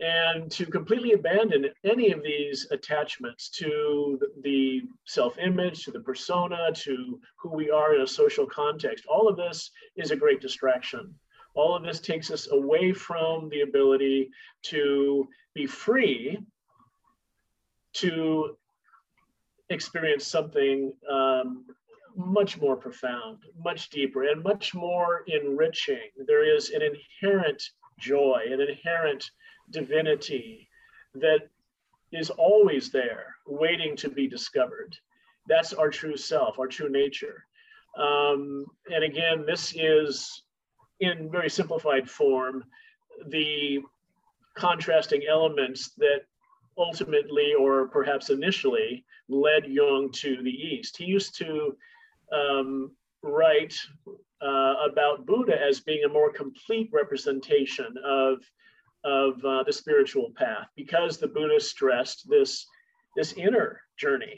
[0.00, 6.72] and to completely abandon any of these attachments to the self image, to the persona,
[6.74, 9.04] to who we are in a social context.
[9.06, 11.14] All of this is a great distraction.
[11.54, 14.30] All of this takes us away from the ability
[14.64, 16.38] to be free
[17.94, 18.56] to
[19.68, 21.66] experience something um,
[22.16, 26.10] much more profound, much deeper, and much more enriching.
[26.26, 27.62] There is an inherent
[27.98, 29.30] joy, an inherent
[29.72, 30.68] divinity
[31.14, 31.48] that
[32.12, 34.96] is always there, waiting to be discovered.
[35.48, 37.46] That's our true self, our true nature.
[37.98, 40.42] Um, and again, this is
[41.00, 42.64] in very simplified form
[43.28, 43.80] the
[44.54, 46.22] contrasting elements that
[46.78, 50.96] ultimately, or perhaps initially, led Jung to the East.
[50.96, 51.76] He used to
[52.32, 52.92] um,
[53.22, 53.76] write
[54.40, 58.38] uh, about Buddha as being a more complete representation of,
[59.04, 62.66] of uh, the spiritual path because the Buddha stressed this,
[63.16, 64.36] this inner journey,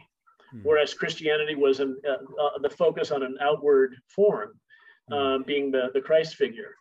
[0.50, 0.60] hmm.
[0.62, 4.52] whereas Christianity was an, uh, uh the focus on an outward form,
[5.08, 5.14] hmm.
[5.14, 6.74] um, being the, the Christ figure.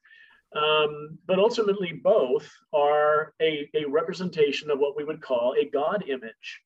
[0.55, 6.03] Um, but ultimately, both are a, a representation of what we would call a God
[6.07, 6.61] image.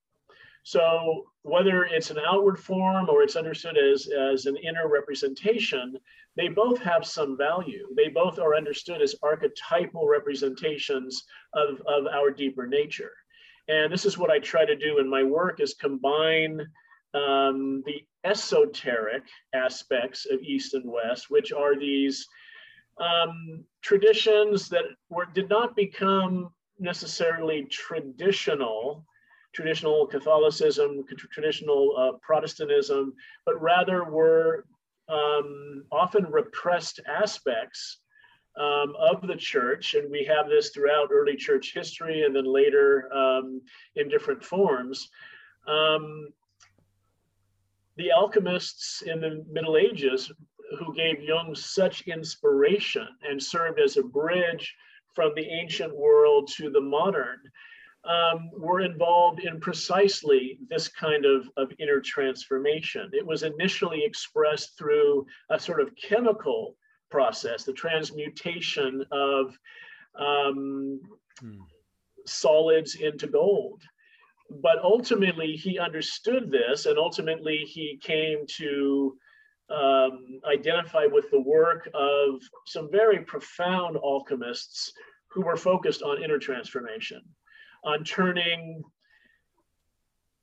[0.68, 5.97] So whether it's an outward form or it's understood as, as an inner representation,
[6.36, 7.88] they both have some value.
[7.95, 13.13] They both are understood as archetypal representations of, of our deeper nature.
[13.70, 16.59] And this is what I try to do in my work is combine
[17.13, 22.28] um, the esoteric aspects of East and West, which are these
[22.99, 29.05] um, traditions that were, did not become necessarily traditional,
[29.57, 33.11] traditional Catholicism, traditional uh, Protestantism,
[33.43, 34.65] but rather were
[35.09, 37.97] um, often repressed aspects
[38.55, 39.95] um, of the church.
[39.95, 43.59] And we have this throughout early church history and then later um,
[43.95, 45.09] in different forms.
[45.67, 46.27] Um,
[47.95, 50.31] the alchemists in the Middle Ages
[50.77, 54.75] who gave Jung such inspiration and served as a bridge
[55.15, 57.39] from the ancient world to the modern,
[58.07, 63.09] um, were involved in precisely this kind of, of inner transformation.
[63.13, 66.75] It was initially expressed through a sort of chemical
[67.11, 69.57] process, the transmutation of
[70.19, 71.01] um,
[71.39, 71.59] hmm.
[72.25, 73.81] solids into gold.
[74.49, 79.17] But ultimately, he understood this, and ultimately, he came to
[79.69, 84.93] um, identify with the work of some very profound alchemists
[85.29, 87.21] who were focused on inner transformation,
[87.88, 88.83] on turning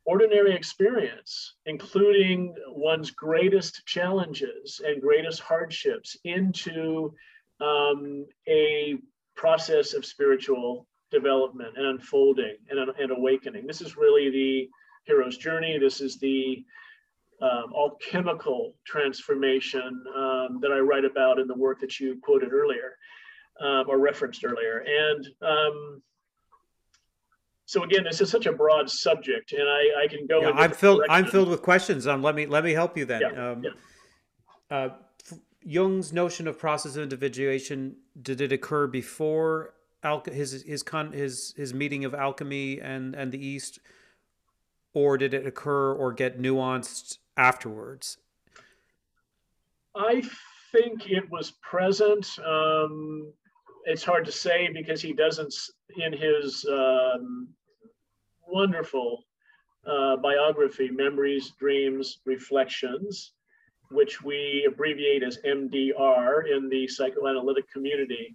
[0.07, 7.14] ordinary experience, including one's greatest challenges and greatest hardships, into
[7.61, 8.97] um, a
[9.36, 13.66] process of spiritual development and unfolding and, and awakening.
[13.66, 14.68] This is really the
[15.05, 15.78] hero's journey.
[15.78, 16.64] This is the
[17.42, 22.97] um, alchemical transformation um, that I write about in the work that you quoted earlier
[23.61, 24.84] um, or referenced earlier.
[24.86, 26.03] And um,
[27.66, 30.40] so again, this is such a broad subject, and I, I can go.
[30.40, 31.02] Yeah, I'm filled.
[31.08, 32.06] I'm filled with questions.
[32.06, 33.22] Um, let me let me help you then.
[33.22, 33.70] Yeah, um, yeah.
[34.70, 34.88] Uh,
[35.62, 41.54] Jung's notion of process of individuation did it occur before al- his his con- his
[41.56, 43.78] his meeting of alchemy and and the East,
[44.92, 48.18] or did it occur or get nuanced afterwards?
[49.96, 50.22] I
[50.70, 52.28] think it was present.
[52.44, 53.32] Um,
[53.85, 55.55] it's hard to say because he doesn't,
[55.97, 57.49] in his um,
[58.47, 59.24] wonderful
[59.87, 63.32] uh, biography, Memories, Dreams, Reflections,
[63.91, 68.35] which we abbreviate as MDR in the psychoanalytic community.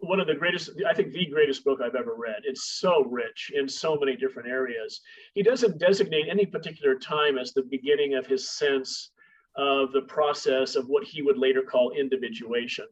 [0.00, 2.42] One of the greatest, I think the greatest book I've ever read.
[2.44, 5.00] It's so rich in so many different areas.
[5.34, 9.10] He doesn't designate any particular time as the beginning of his sense
[9.56, 12.86] of the process of what he would later call individuation.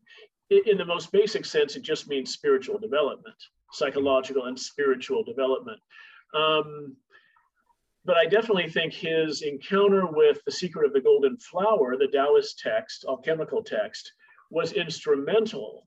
[0.51, 3.37] In the most basic sense, it just means spiritual development,
[3.73, 5.81] psychological and spiritual development.
[6.35, 6.97] Um,
[8.05, 12.59] but I definitely think his encounter with the secret of the golden flower, the Taoist
[12.59, 14.13] text, alchemical text,
[14.51, 15.87] was instrumental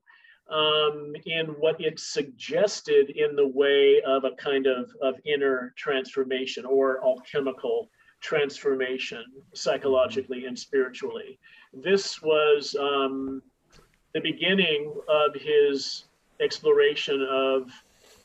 [0.50, 6.64] um, in what it suggested in the way of a kind of, of inner transformation
[6.64, 7.90] or alchemical
[8.20, 11.38] transformation psychologically and spiritually.
[11.72, 13.42] This was um,
[14.14, 16.04] the beginning of his
[16.40, 17.70] exploration of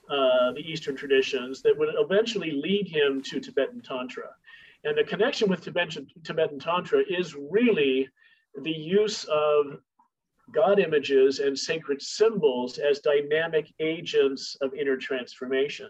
[0.09, 4.29] uh, the Eastern traditions that would eventually lead him to Tibetan Tantra.
[4.83, 8.07] And the connection with Tibetan, Tibetan Tantra is really
[8.63, 9.79] the use of
[10.53, 15.89] God images and sacred symbols as dynamic agents of inner transformation.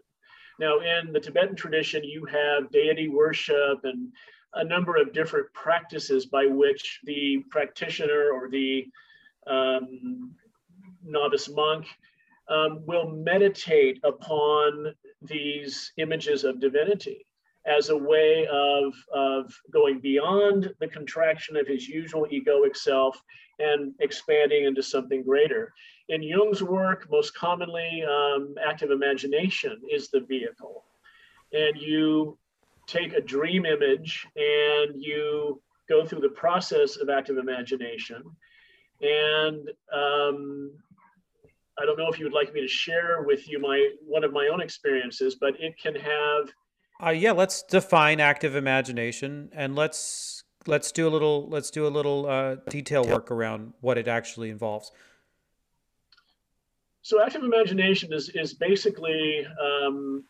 [0.60, 4.12] Now, in the Tibetan tradition, you have deity worship and
[4.56, 8.88] a number of different practices by which the practitioner or the
[9.50, 10.36] um,
[11.04, 11.86] novice monk
[12.50, 17.26] um, will meditate upon these images of divinity
[17.66, 23.22] as a way of, of going beyond the contraction of his usual egoic self
[23.60, 25.74] and expanding into something greater.
[26.08, 30.86] In Jung's work, most commonly, um, active imagination is the vehicle.
[31.54, 32.38] And you
[32.88, 38.24] take a dream image and you go through the process of active imagination.
[39.02, 40.72] And um,
[41.80, 44.34] I don't know if you would like me to share with you my one of
[44.34, 46.50] my own experiences, but it can have.
[47.02, 51.90] Uh, yeah, let's define active imagination and let's let's do a little let's do a
[51.90, 54.92] little uh, detail work around what it actually involves.
[57.02, 60.24] So active imagination is is basically um,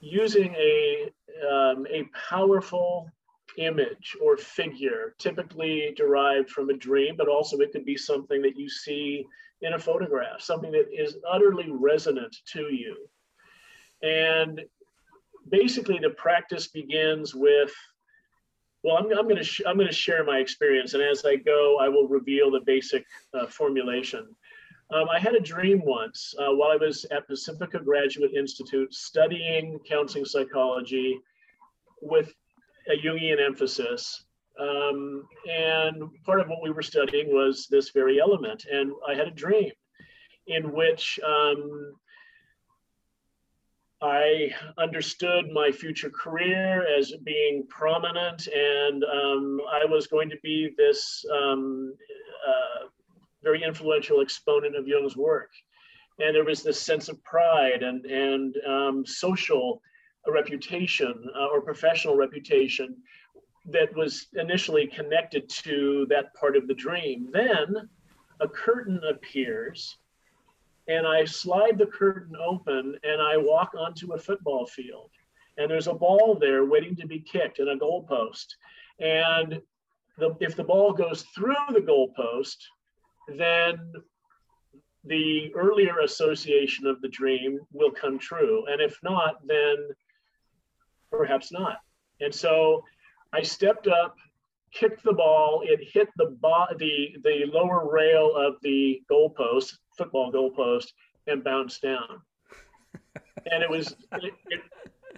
[0.00, 1.10] using a
[1.48, 3.10] um, a powerful
[3.58, 8.56] image or figure, typically derived from a dream, but also it could be something that
[8.56, 9.26] you see
[9.62, 12.96] in a photograph, something that is utterly resonant to you.
[14.02, 14.62] And
[15.48, 17.72] basically, the practice begins with
[18.84, 21.78] well, I'm, I'm going to I'm going to share my experience, and as I go,
[21.80, 23.04] I will reveal the basic
[23.34, 24.28] uh, formulation.
[24.90, 29.78] Um, I had a dream once uh, while I was at Pacifica Graduate Institute studying
[29.86, 31.20] counseling psychology
[32.00, 32.32] with
[32.88, 34.24] a Jungian emphasis.
[34.58, 38.66] Um, and part of what we were studying was this very element.
[38.70, 39.70] And I had a dream
[40.48, 41.94] in which um,
[44.00, 50.72] I understood my future career as being prominent, and um, I was going to be
[50.76, 51.94] this um,
[52.46, 52.86] uh,
[53.42, 55.50] very influential exponent of Jung's work.
[56.20, 59.80] And there was this sense of pride and, and um, social
[60.32, 62.96] reputation uh, or professional reputation
[63.70, 67.28] that was initially connected to that part of the dream.
[67.32, 67.88] Then
[68.40, 69.98] a curtain appears,
[70.86, 75.10] and I slide the curtain open and I walk onto a football field.
[75.58, 78.46] And there's a ball there waiting to be kicked and a goalpost.
[79.00, 79.60] And
[80.16, 82.56] the, if the ball goes through the goalpost,
[83.36, 83.92] then
[85.04, 88.64] the earlier association of the dream will come true.
[88.66, 89.76] And if not, then
[91.10, 91.78] perhaps not.
[92.20, 92.84] And so
[93.32, 94.16] I stepped up,
[94.72, 100.32] kicked the ball, it hit the bo- the the lower rail of the goalpost, football
[100.32, 100.92] goalpost,
[101.26, 102.20] and bounced down.
[103.50, 104.34] and it was it,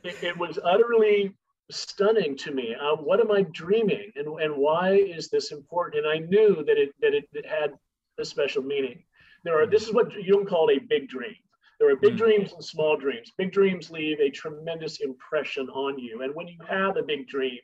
[0.02, 1.34] it, it, was utterly
[1.70, 2.74] stunning to me.
[2.74, 6.04] Uh, what am I dreaming, and and why is this important?
[6.04, 7.72] And I knew that it that it, it had
[8.18, 9.02] a special meaning.
[9.44, 11.36] There are this is what Jung called a big dream.
[11.80, 12.18] There are big mm.
[12.18, 13.32] dreams and small dreams.
[13.38, 16.20] Big dreams leave a tremendous impression on you.
[16.22, 17.58] And when you have a big dream,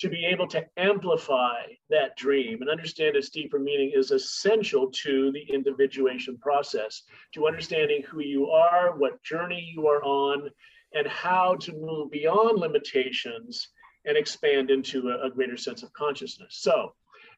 [0.00, 5.32] to be able to amplify that dream and understand its deeper meaning is essential to
[5.32, 7.02] the individuation process,
[7.32, 10.50] to understanding who you are, what journey you are on,
[10.92, 13.68] and how to move beyond limitations
[14.04, 16.58] and expand into a, a greater sense of consciousness.
[16.60, 16.92] So,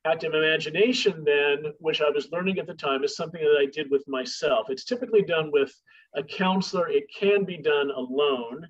[0.06, 3.90] active imagination, then, which I was learning at the time, is something that I did
[3.90, 4.70] with myself.
[4.70, 5.72] It's typically done with
[6.14, 8.66] a counselor, it can be done alone.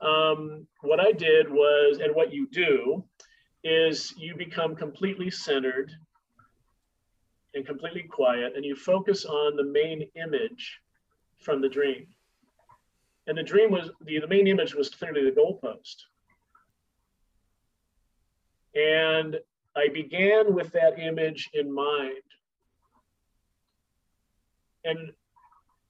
[0.00, 3.04] Um, what I did was, and what you do,
[3.64, 5.90] is you become completely centered
[7.54, 10.80] and completely quiet, and you focus on the main image
[11.38, 12.06] from the dream.
[13.26, 15.96] And the dream was the, the main image was clearly the goalpost.
[18.74, 19.38] And
[19.76, 22.22] I began with that image in mind.
[24.84, 25.12] And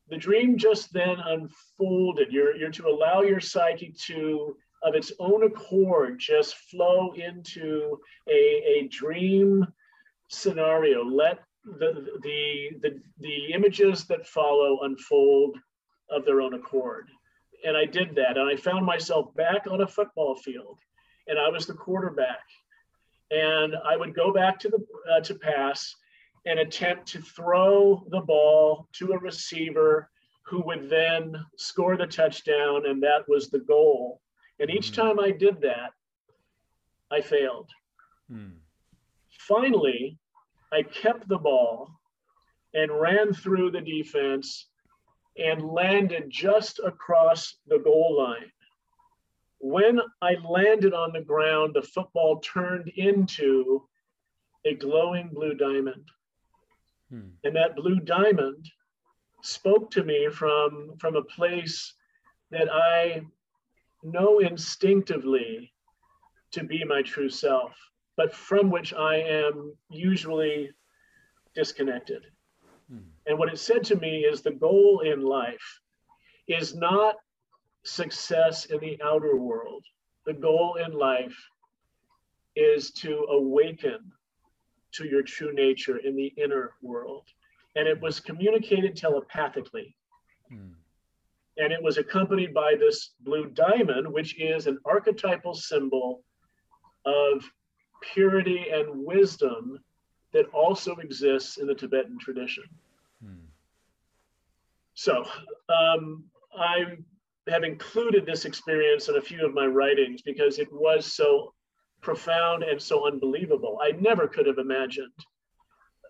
[0.08, 2.32] the dream just then unfolded.
[2.32, 8.32] You're, you're to allow your psyche to, of its own accord, just flow into a,
[8.32, 9.66] a dream
[10.28, 11.04] scenario.
[11.04, 15.58] Let the, the, the, the images that follow unfold
[16.10, 17.08] of their own accord.
[17.66, 18.36] And I did that.
[18.36, 20.78] And I found myself back on a football field,
[21.26, 22.44] and I was the quarterback
[23.34, 25.94] and I would go back to the uh, to pass
[26.46, 30.10] and attempt to throw the ball to a receiver
[30.42, 34.20] who would then score the touchdown, and that was the goal.
[34.60, 34.94] And each mm.
[34.94, 35.90] time I did that,
[37.10, 37.70] I failed.
[38.30, 38.52] Mm.
[39.38, 40.18] Finally,
[40.72, 41.90] I kept the ball
[42.74, 44.68] and ran through the defense
[45.38, 48.50] and landed just across the goal line
[49.64, 53.88] when I landed on the ground, the football turned into
[54.66, 56.04] a glowing blue diamond.
[57.10, 57.30] Hmm.
[57.44, 58.70] And that blue diamond
[59.42, 61.94] spoke to me from, from a place
[62.50, 63.22] that I
[64.02, 65.72] know instinctively
[66.50, 67.72] to be my true self,
[68.18, 70.72] but from which I am usually
[71.54, 72.26] disconnected.
[72.90, 72.98] Hmm.
[73.26, 75.80] And what it said to me is the goal in life
[76.48, 77.16] is not
[77.84, 79.84] success in the outer world.
[80.26, 81.36] The goal in life
[82.56, 84.12] is to awaken
[84.92, 87.24] to your true nature in the inner world.
[87.76, 89.94] And it was communicated telepathically.
[90.48, 90.72] Hmm.
[91.56, 96.22] And it was accompanied by this blue diamond, which is an archetypal symbol
[97.04, 97.44] of
[98.00, 99.78] purity and wisdom
[100.32, 102.64] that also exists in the Tibetan tradition.
[103.22, 103.46] Hmm.
[104.94, 105.24] So
[105.68, 106.24] um,
[106.56, 106.96] I
[107.48, 111.52] have included this experience in a few of my writings because it was so
[112.00, 113.78] profound and so unbelievable.
[113.82, 115.12] I never could have imagined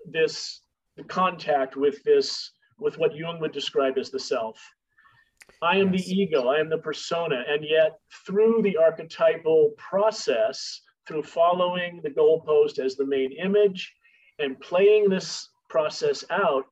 [0.06, 0.60] this
[0.96, 4.60] the contact with this with what Jung would describe as the self.
[5.62, 6.06] I am yes.
[6.06, 12.10] the ego, I am the persona, and yet through the archetypal process, through following the
[12.10, 13.94] goalpost as the main image
[14.38, 16.64] and playing this process out,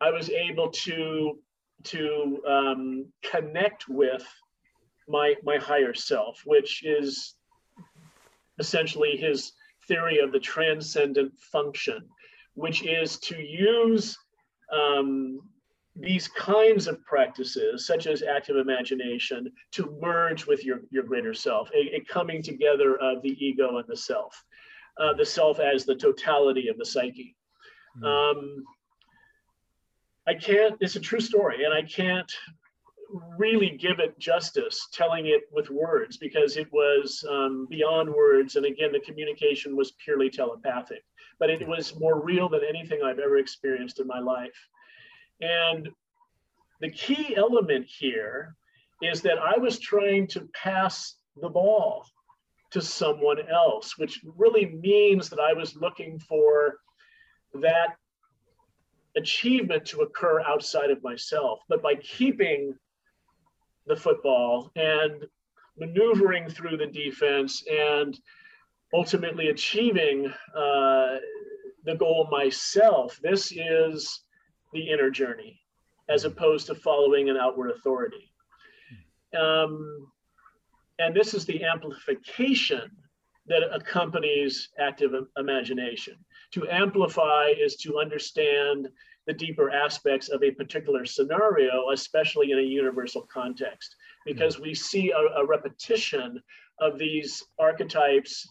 [0.00, 1.38] I was able to
[1.84, 4.26] to um, connect with
[5.08, 7.34] my my higher self, which is
[8.58, 9.52] essentially his
[9.88, 12.08] theory of the transcendent function,
[12.54, 14.16] which is to use
[14.72, 15.40] um,
[15.96, 21.68] these kinds of practices, such as active imagination, to merge with your, your greater self,
[21.74, 24.42] a, a coming together of the ego and the self,
[24.98, 27.36] uh, the self as the totality of the psyche.
[28.00, 28.06] Mm.
[28.06, 28.64] Um,
[30.26, 32.30] I can't, it's a true story, and I can't
[33.36, 38.56] really give it justice telling it with words because it was um, beyond words.
[38.56, 41.04] And again, the communication was purely telepathic,
[41.38, 44.56] but it was more real than anything I've ever experienced in my life.
[45.40, 45.88] And
[46.80, 48.56] the key element here
[49.02, 52.06] is that I was trying to pass the ball
[52.70, 56.78] to someone else, which really means that I was looking for
[57.54, 57.96] that
[59.16, 61.60] achievement to occur outside of myself.
[61.68, 62.74] But by keeping
[63.86, 65.26] the football and
[65.78, 68.18] maneuvering through the defense and
[68.94, 71.16] ultimately achieving uh,
[71.84, 74.22] the goal myself, this is
[74.72, 75.58] the inner journey
[76.08, 78.32] as opposed to following an outward authority.
[79.38, 80.08] Um,
[80.98, 82.90] and this is the amplification
[83.46, 86.14] that accompanies active imagination.
[86.52, 88.88] To amplify is to understand
[89.26, 93.96] the deeper aspects of a particular scenario, especially in a universal context,
[94.26, 96.42] because we see a, a repetition
[96.80, 98.46] of these archetypes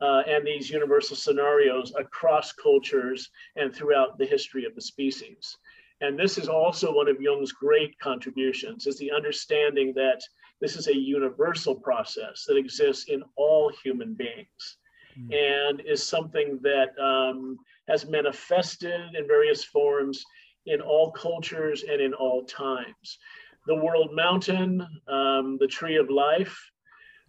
[0.00, 5.56] uh, and these universal scenarios across cultures and throughout the history of the species.
[6.02, 10.20] And this is also one of Jung's great contributions, is the understanding that
[10.60, 14.76] this is a universal process that exists in all human beings.
[15.16, 17.58] And is something that um,
[17.88, 20.24] has manifested in various forms
[20.66, 23.18] in all cultures and in all times.
[23.66, 26.58] The world mountain, um, the tree of life,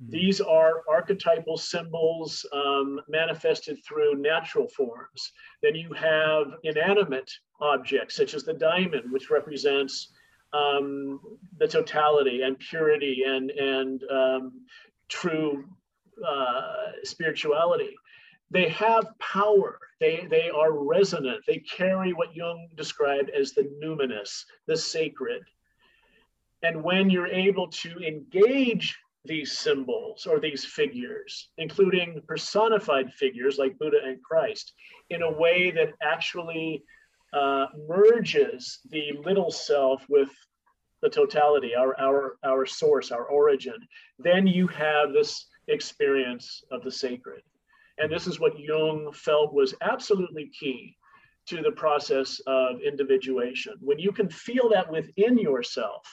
[0.04, 0.12] mm.
[0.12, 5.32] these are archetypal symbols um, manifested through natural forms.
[5.64, 7.32] Then you have inanimate
[7.62, 10.14] objects, such as the diamond, which represents
[10.54, 11.20] um,
[11.60, 14.66] the totality and purity and and um,
[15.10, 15.66] true
[16.26, 17.96] uh, spirituality.
[18.50, 19.80] They have power.
[20.00, 21.44] They they are resonant.
[21.46, 25.44] They carry what Jung described as the numinous, the sacred.
[26.64, 33.78] And when you're able to engage these symbols or these figures, including personified figures like
[33.78, 34.74] Buddha and Christ,
[35.10, 36.84] in a way that actually
[37.34, 40.30] uh, merges the little self with
[41.02, 43.76] the totality, our, our, our source, our origin,
[44.18, 47.42] then you have this experience of the sacred.
[47.98, 50.96] And this is what Jung felt was absolutely key
[51.48, 53.76] to the process of individuation.
[53.80, 56.06] When you can feel that within yourself,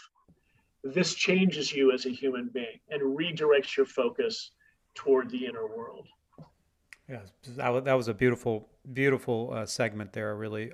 [0.83, 4.53] this changes you as a human being and redirects your focus
[4.95, 6.07] toward the inner world.
[7.09, 7.21] Yeah,
[7.57, 10.35] that was a beautiful, beautiful uh, segment there.
[10.37, 10.73] Really,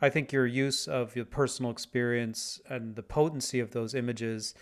[0.00, 4.54] I think your use of your personal experience and the potency of those images,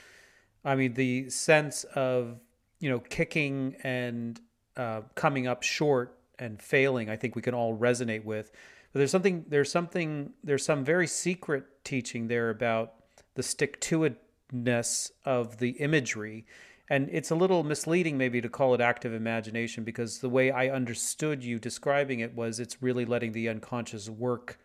[0.64, 2.40] I mean, the sense of,
[2.80, 4.40] you know, kicking and
[4.76, 8.50] uh, coming up short and failing, I think we can all resonate with.
[8.92, 12.94] But there's something, there's something, there's some very secret teaching there about
[13.34, 14.08] the stick to
[14.52, 16.46] itness of the imagery.
[16.90, 20.68] And it's a little misleading, maybe, to call it active imagination because the way I
[20.68, 24.58] understood you describing it was it's really letting the unconscious work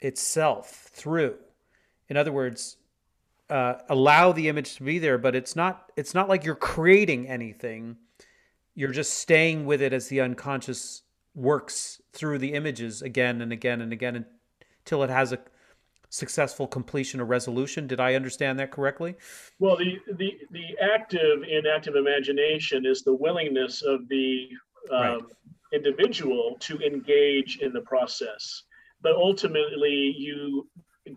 [0.00, 1.36] itself through.
[2.08, 2.76] In other words,
[3.50, 7.28] uh, allow the image to be there, but it's not it's not like you're creating
[7.28, 7.96] anything.
[8.74, 11.02] You're just staying with it as the unconscious
[11.34, 14.24] works through the images again and again and again
[14.80, 15.38] until it has a
[16.08, 17.86] successful completion or resolution.
[17.86, 19.16] Did I understand that correctly?
[19.58, 24.48] Well, the the the active in active imagination is the willingness of the
[24.90, 25.22] um, right.
[25.72, 28.62] individual to engage in the process,
[29.02, 30.68] but ultimately you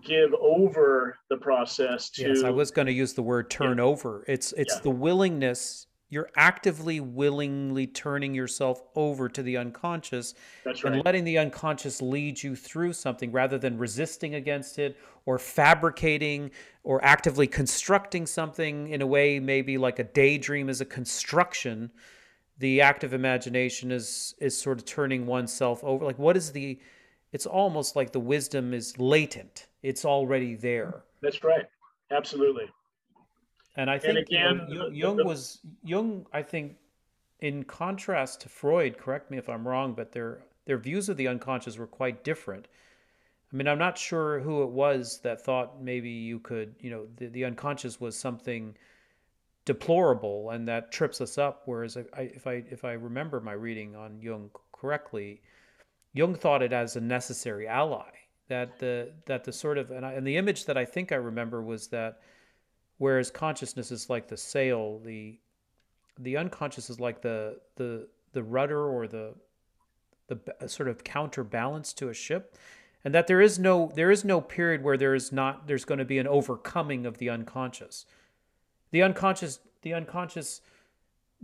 [0.03, 2.29] give over the process to.
[2.29, 3.83] Yes, I was going to use the word turn yeah.
[3.83, 4.23] over.
[4.27, 4.81] It's it's yeah.
[4.81, 10.35] the willingness you're actively willingly turning yourself over to the unconscious
[10.65, 10.83] right.
[10.85, 16.49] and letting the unconscious lead you through something rather than resisting against it or fabricating
[16.83, 21.91] or actively constructing something in a way maybe like a daydream is a construction
[22.59, 26.79] the active imagination is is sort of turning oneself over like what is the
[27.33, 31.65] it's almost like the wisdom is latent it's already there that's right
[32.11, 32.65] absolutely
[33.77, 36.25] and I think and again, you know, Jung was Jung.
[36.33, 36.77] I think,
[37.39, 41.27] in contrast to Freud, correct me if I'm wrong, but their their views of the
[41.27, 42.67] unconscious were quite different.
[43.53, 47.07] I mean, I'm not sure who it was that thought maybe you could, you know,
[47.15, 48.75] the, the unconscious was something
[49.63, 51.61] deplorable and that trips us up.
[51.65, 55.41] Whereas, I, if I if I remember my reading on Jung correctly,
[56.13, 58.09] Jung thought it as a necessary ally.
[58.49, 61.15] That the that the sort of and, I, and the image that I think I
[61.15, 62.21] remember was that
[62.97, 65.37] whereas consciousness is like the sail the
[66.19, 69.33] the unconscious is like the the the rudder or the
[70.27, 72.57] the sort of counterbalance to a ship.
[73.05, 75.99] And that there is no there is no period where there is not there's going
[75.99, 78.05] to be an overcoming of the unconscious.
[78.91, 80.61] The unconscious the unconscious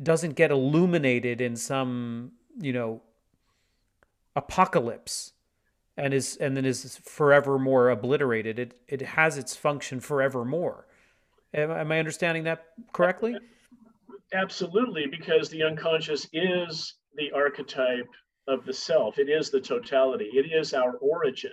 [0.01, 3.01] doesn't get illuminated in some you know
[4.35, 5.32] apocalypse
[5.97, 10.87] and is and then is forevermore obliterated it it has its function forevermore
[11.53, 13.35] Am, am I understanding that correctly?
[14.33, 18.09] Absolutely, because the unconscious is the archetype
[18.47, 19.19] of the self.
[19.19, 20.29] It is the totality.
[20.33, 21.51] It is our origin.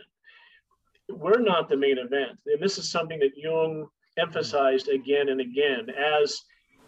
[1.11, 2.39] We're not the main event.
[2.47, 3.87] And this is something that Jung
[4.19, 5.89] emphasized again and again.
[5.91, 6.41] As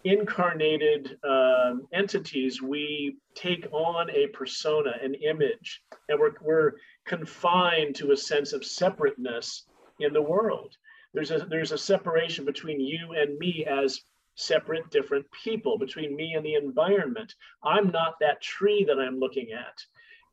[0.03, 6.71] incarnated um, entities, we take on a persona, an image, and we're, we're
[7.05, 9.65] confined to a sense of separateness
[9.99, 10.75] in the world.
[11.13, 14.01] There's a there's a separation between you and me as
[14.35, 17.35] separate different people between me and the environment.
[17.63, 19.79] I'm not that tree that i'm looking at.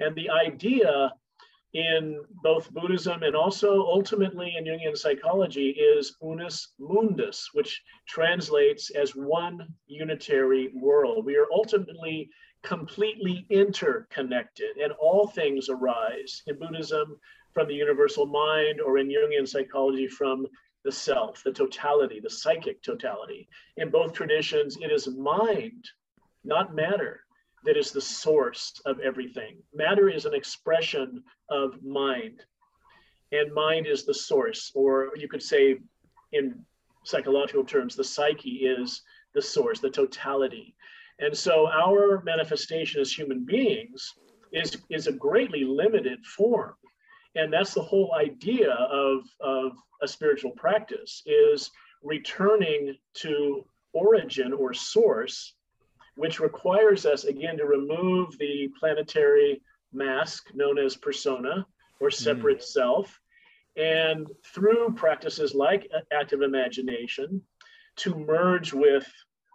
[0.00, 1.12] And the idea
[1.74, 9.14] in both buddhism and also ultimately in jungian psychology is unus mundus which translates as
[9.14, 11.24] one unitary world.
[11.24, 12.30] We are ultimately
[12.62, 17.18] completely interconnected and all things arise in buddhism
[17.54, 20.46] from the universal mind or in jungian psychology from
[20.84, 23.48] the self, the totality, the psychic totality.
[23.76, 25.84] In both traditions, it is mind,
[26.44, 27.24] not matter,
[27.64, 29.58] that is the source of everything.
[29.74, 32.42] Matter is an expression of mind,
[33.32, 35.78] and mind is the source, or you could say,
[36.32, 36.64] in
[37.04, 39.02] psychological terms, the psyche is
[39.34, 40.74] the source, the totality.
[41.20, 44.14] And so our manifestation as human beings
[44.52, 46.74] is, is a greatly limited form
[47.34, 49.72] and that's the whole idea of, of
[50.02, 51.70] a spiritual practice is
[52.02, 55.54] returning to origin or source
[56.16, 61.66] which requires us again to remove the planetary mask known as persona
[62.00, 62.64] or separate mm.
[62.64, 63.20] self
[63.76, 67.40] and through practices like active imagination
[67.96, 69.06] to merge with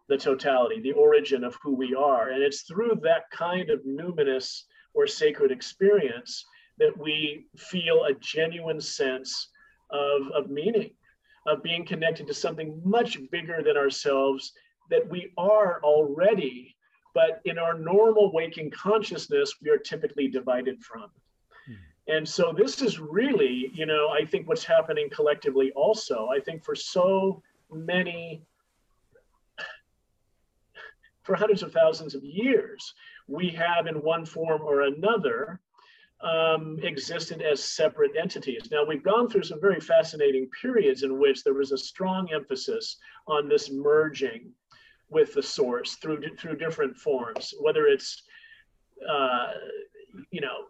[0.09, 4.63] the totality the origin of who we are and it's through that kind of numinous
[4.93, 6.45] or sacred experience
[6.77, 9.49] that we feel a genuine sense
[9.91, 10.91] of, of meaning,
[11.47, 14.51] of being connected to something much bigger than ourselves
[14.89, 16.75] that we are already,
[17.13, 21.09] but in our normal waking consciousness, we are typically divided from.
[21.65, 21.73] Hmm.
[22.07, 26.27] And so this is really, you know, I think what's happening collectively also.
[26.27, 27.41] I think for so
[27.71, 28.43] many,
[31.25, 32.93] for hundreds of thousands of years,
[33.27, 35.59] we have in one form or another
[36.21, 38.69] um, existed as separate entities.
[38.71, 42.97] Now, we've gone through some very fascinating periods in which there was a strong emphasis
[43.27, 44.51] on this merging
[45.09, 48.23] with the source through, through different forms, whether it's,
[49.07, 49.47] uh,
[50.31, 50.65] you know,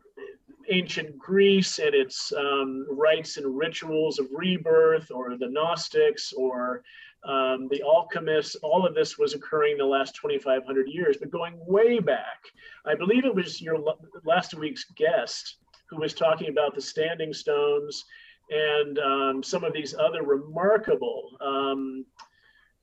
[0.70, 6.82] ancient Greece and its um, rites and rituals of rebirth, or the Gnostics, or
[7.26, 11.56] um, the alchemists, all of this was occurring in the last 2,500 years, but going
[11.66, 12.40] way back.
[12.86, 13.80] I believe it was your
[14.24, 15.58] last week's guest
[15.90, 18.06] who was talking about the standing stones
[18.50, 22.06] and um, some of these other remarkable um,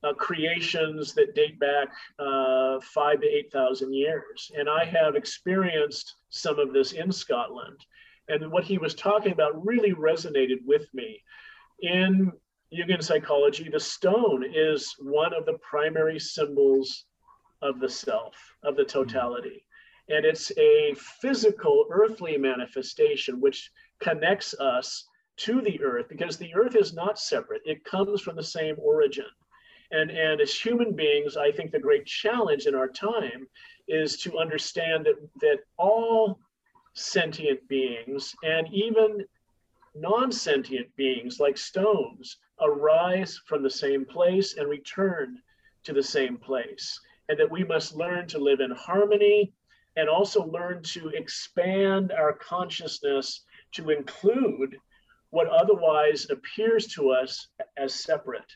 [0.03, 1.87] uh, creations that date back
[2.19, 4.51] uh, five to 8,000 years.
[4.57, 7.79] And I have experienced some of this in Scotland.
[8.27, 11.21] And what he was talking about really resonated with me.
[11.81, 12.31] In
[12.73, 17.05] Jungian psychology, the stone is one of the primary symbols
[17.61, 18.33] of the self,
[18.63, 19.63] of the totality.
[20.09, 26.75] And it's a physical, earthly manifestation which connects us to the earth because the earth
[26.75, 29.25] is not separate, it comes from the same origin.
[29.91, 33.47] And, and as human beings, I think the great challenge in our time
[33.87, 36.39] is to understand that, that all
[36.93, 39.25] sentient beings and even
[39.95, 45.37] non sentient beings like stones arise from the same place and return
[45.83, 46.99] to the same place.
[47.29, 49.53] And that we must learn to live in harmony
[49.95, 54.77] and also learn to expand our consciousness to include
[55.29, 58.51] what otherwise appears to us as separate.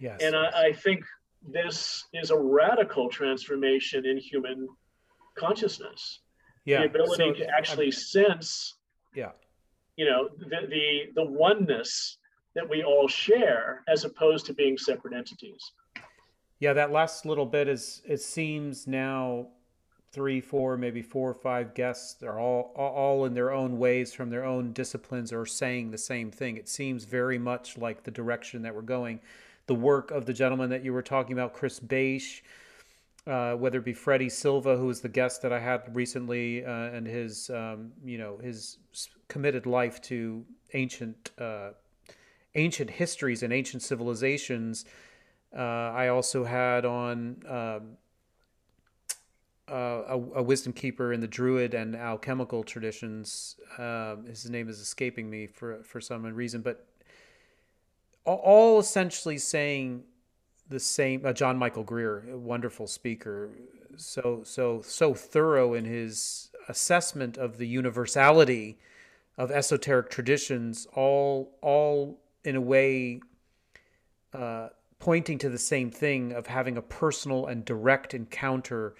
[0.00, 0.20] Yes.
[0.22, 1.04] And I, I think
[1.46, 4.68] this is a radical transformation in human
[5.36, 6.20] consciousness.
[6.64, 6.80] Yeah.
[6.80, 8.74] The ability so, to actually I'm, sense
[9.14, 9.30] yeah.
[9.96, 12.18] You know, the, the the oneness
[12.54, 15.72] that we all share as opposed to being separate entities.
[16.60, 19.48] Yeah, that last little bit is it seems now
[20.12, 24.30] three, four, maybe four or five guests are all all in their own ways from
[24.30, 26.56] their own disciplines are saying the same thing.
[26.56, 29.20] It seems very much like the direction that we're going.
[29.66, 32.44] The work of the gentleman that you were talking about, Chris Bache,
[33.26, 36.70] uh, whether it be Freddie Silva, who was the guest that I had recently, uh,
[36.70, 38.78] and his um, you know his
[39.26, 40.44] committed life to
[40.74, 41.70] ancient uh,
[42.54, 44.84] ancient histories and ancient civilizations.
[45.56, 47.96] Uh, I also had on um,
[49.70, 53.56] uh, a, a, wisdom keeper in the Druid and alchemical traditions.
[53.78, 56.86] Uh, his name is escaping me for for some reason, but
[58.24, 60.02] all, all essentially saying
[60.68, 61.24] the same.
[61.24, 63.50] Uh, John Michael Greer, wonderful speaker,
[63.96, 68.78] so so so thorough in his assessment of the universality
[69.38, 73.20] of esoteric traditions, all all in a way.
[74.32, 74.68] Uh,
[74.98, 78.94] pointing to the same thing of having a personal and direct encounter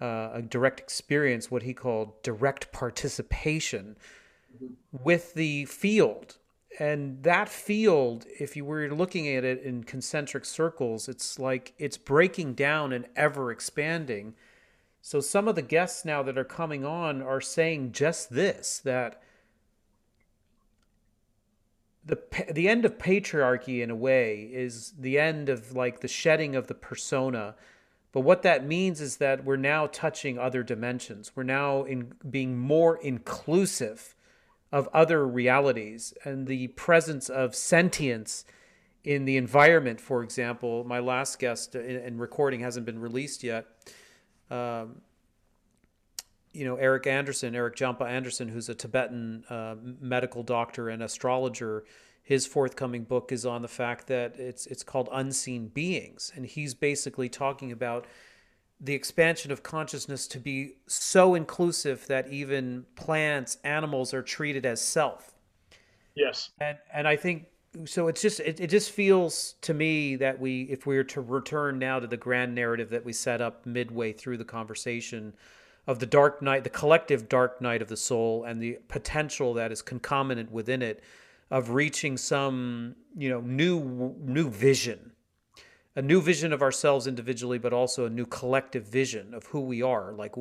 [0.00, 3.96] uh, a direct experience, what he called direct participation
[4.54, 4.74] mm-hmm.
[5.02, 6.36] with the field.
[6.78, 11.96] And that field, if you were looking at it in concentric circles, it's like it's
[11.96, 14.34] breaking down and ever expanding.
[15.00, 19.20] So some of the guests now that are coming on are saying just this that
[22.08, 22.18] the
[22.52, 26.66] the end of patriarchy in a way is the end of like the shedding of
[26.66, 27.54] the persona
[28.12, 31.32] but what that means is that we're now touching other dimensions.
[31.34, 34.14] We're now in being more inclusive
[34.72, 38.44] of other realities and the presence of sentience
[39.04, 40.00] in the environment.
[40.00, 43.66] For example, my last guest and recording hasn't been released yet.
[44.50, 45.02] Um,
[46.58, 51.84] you know, Eric Anderson, Eric Jampa Anderson, who's a Tibetan uh, medical doctor and astrologer
[52.22, 56.30] his forthcoming book is on the fact that it's it's called unseen beings.
[56.34, 58.06] And he's basically talking about
[58.80, 64.80] the expansion of consciousness to be so inclusive that even plants animals are treated as
[64.80, 65.32] self.
[66.14, 66.50] Yes.
[66.60, 67.46] And and i think
[67.84, 71.20] so it's just it, it just feels to me that we if we were to
[71.20, 75.32] return now to the grand narrative that we set up midway through the conversation
[75.88, 79.72] of the dark night the collective dark night of the soul and the potential that
[79.72, 81.02] is concomitant within it
[81.50, 85.12] of reaching some you know new new vision.
[85.96, 89.82] A new vision of ourselves individually but also a new collective vision of who we
[89.82, 90.12] are.
[90.12, 90.34] Like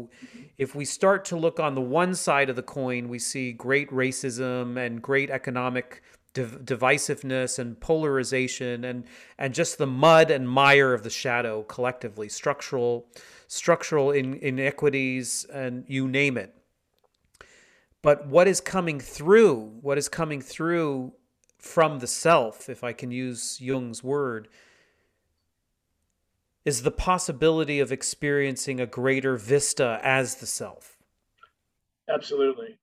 [0.59, 3.89] if we start to look on the one side of the coin we see great
[3.89, 6.03] racism and great economic
[6.33, 9.05] div- divisiveness and polarization and
[9.37, 13.07] and just the mud and mire of the shadow collectively structural
[13.47, 16.53] structural in, inequities and you name it
[18.01, 21.13] but what is coming through, what is coming through
[21.57, 24.47] from the self, if I can use Jung's word,
[26.63, 30.97] is the possibility of experiencing a greater vista as the self.
[32.07, 32.77] Absolutely.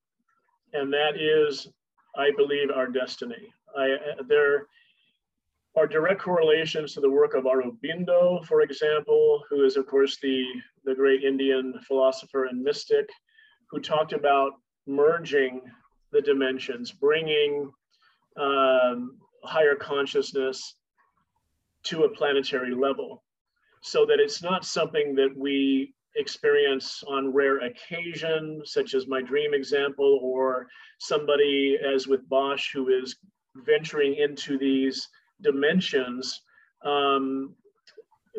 [0.72, 1.68] And that is,
[2.16, 3.50] I believe, our destiny.
[3.74, 4.66] I, uh, there
[5.76, 10.44] are direct correlations to the work of Aurobindo, for example, who is, of course, the,
[10.84, 13.08] the great Indian philosopher and mystic,
[13.70, 14.52] who talked about
[14.86, 15.62] merging
[16.12, 17.72] the dimensions, bringing
[18.36, 20.76] um, higher consciousness
[21.82, 23.24] to a planetary level
[23.82, 29.52] so that it's not something that we experience on rare occasion, such as my dream
[29.52, 30.68] example, or
[30.98, 33.16] somebody as with Bache who is
[33.56, 35.08] venturing into these
[35.42, 36.42] dimensions,
[36.84, 37.54] um,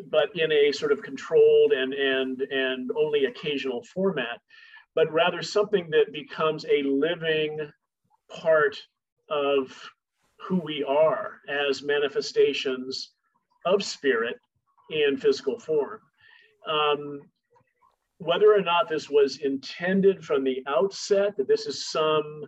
[0.09, 4.39] but in a sort of controlled and and and only occasional format,
[4.93, 7.59] but rather something that becomes a living
[8.29, 8.77] part
[9.29, 9.71] of
[10.39, 13.11] who we are as manifestations
[13.65, 14.37] of spirit
[14.91, 15.99] in physical form.
[16.67, 17.21] Um,
[18.17, 22.45] whether or not this was intended from the outset, that this is some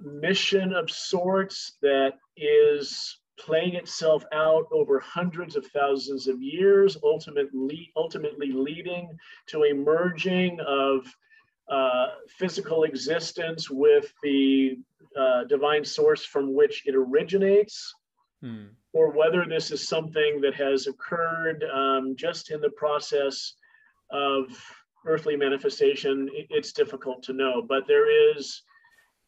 [0.00, 7.90] mission of sorts that is playing itself out over hundreds of thousands of years, ultimately,
[7.96, 11.06] ultimately leading to a merging of
[11.70, 14.76] uh, physical existence with the
[15.18, 17.94] uh, divine source from which it originates,
[18.42, 18.66] hmm.
[18.92, 23.54] or whether this is something that has occurred um, just in the process
[24.10, 24.44] of
[25.06, 27.62] earthly manifestation, it's difficult to know.
[27.66, 28.62] But there is,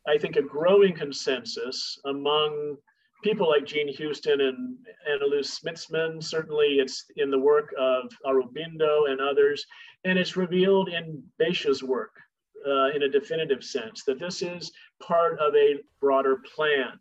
[0.06, 2.76] I think, a growing consensus among
[3.24, 4.76] people like Jean Houston and
[5.10, 6.22] Anneloes Smitsman.
[6.22, 9.64] Certainly, it's in the work of Aurobindo and others,
[10.05, 12.12] and it's revealed in Bache's work
[12.68, 14.70] uh, in a definitive sense that this is
[15.02, 16.98] part of a broader plan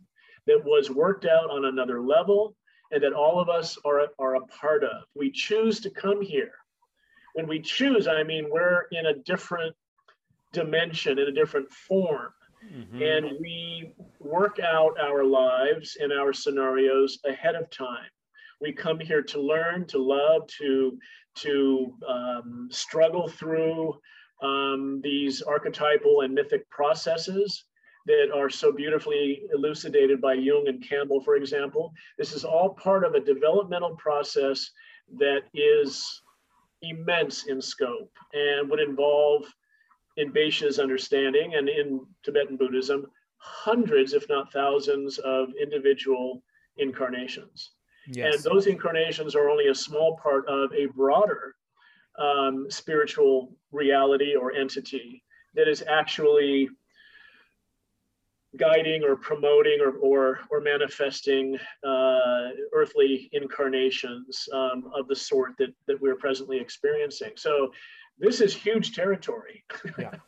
[0.47, 2.55] that was worked out on another level
[2.91, 5.03] and that all of us are, are a part of.
[5.15, 6.53] We choose to come here
[7.33, 9.75] when we choose, I mean, we're in a different
[10.53, 12.31] dimension, in a different form.
[12.71, 13.01] Mm-hmm.
[13.01, 18.09] And we work out our lives and our scenarios ahead of time.
[18.61, 20.97] We come here to learn, to love, to
[21.35, 23.95] to um, struggle through
[24.41, 27.65] um, these archetypal and mythic processes
[28.05, 31.93] that are so beautifully elucidated by Jung and Campbell, for example.
[32.17, 34.69] This is all part of a developmental process
[35.17, 36.21] that is
[36.81, 39.45] immense in scope and would involve,
[40.17, 43.07] in Bache's understanding and in Tibetan Buddhism,
[43.37, 46.43] hundreds, if not thousands, of individual
[46.77, 47.71] incarnations.
[48.07, 48.35] Yes.
[48.35, 51.55] And those incarnations are only a small part of a broader
[52.19, 55.23] um, spiritual reality or entity
[55.55, 56.69] that is actually
[58.57, 65.73] guiding or promoting or, or, or manifesting uh, earthly incarnations um, of the sort that,
[65.87, 67.31] that we're presently experiencing.
[67.35, 67.71] So
[68.23, 69.63] this is huge territory.
[69.99, 70.11] Yeah.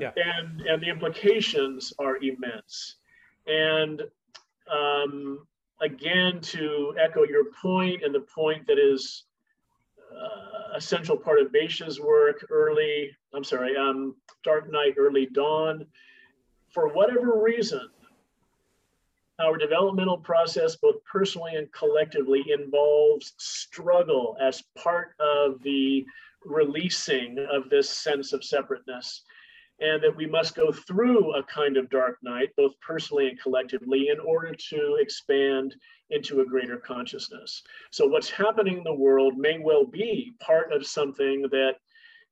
[0.00, 0.12] Yeah.
[0.14, 2.98] and, and the implications are immense.
[3.48, 4.00] And
[4.72, 5.44] um,
[5.80, 9.24] again, to echo your point and the point that is
[10.12, 14.14] uh, a central part of Bache's work, early, I'm sorry, um,
[14.44, 15.84] Dark Night, Early Dawn,
[16.72, 17.88] for whatever reason,
[19.40, 26.06] our developmental process, both personally and collectively, involves struggle as part of the
[26.46, 29.22] releasing of this sense of separateness.
[29.78, 34.08] And that we must go through a kind of dark night, both personally and collectively,
[34.08, 35.76] in order to expand
[36.08, 37.62] into a greater consciousness.
[37.90, 41.74] So, what's happening in the world may well be part of something that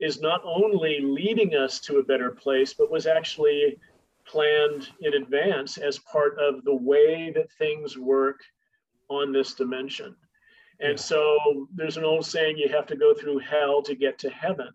[0.01, 3.79] is not only leading us to a better place, but was actually
[4.27, 8.41] planned in advance as part of the way that things work
[9.09, 10.17] on this dimension.
[10.81, 14.31] And so there's an old saying you have to go through hell to get to
[14.31, 14.71] heaven.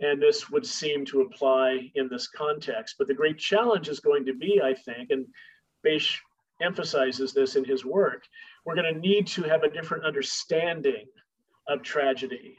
[0.00, 2.96] And this would seem to apply in this context.
[2.98, 5.26] But the great challenge is going to be, I think, and
[5.82, 6.20] Bache
[6.60, 8.24] emphasizes this in his work,
[8.64, 11.06] we're going to need to have a different understanding
[11.68, 12.56] of tragedy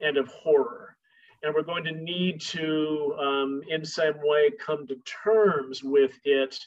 [0.00, 0.96] and of horror
[1.42, 6.58] and we're going to need to, um, in some way, come to terms with it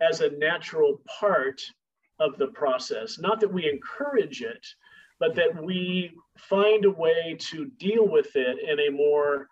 [0.00, 1.60] as a natural part
[2.18, 3.18] of the process.
[3.18, 4.66] Not that we encourage it,
[5.18, 9.48] but that we find a way to deal with it in a more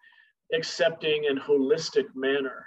[0.53, 2.67] accepting and holistic manner.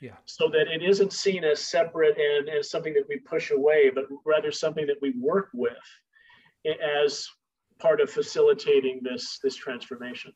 [0.00, 0.16] Yeah.
[0.26, 4.04] So that it isn't seen as separate and as something that we push away, but
[4.24, 5.72] rather something that we work with
[7.04, 7.26] as
[7.78, 10.32] part of facilitating this, this transformation.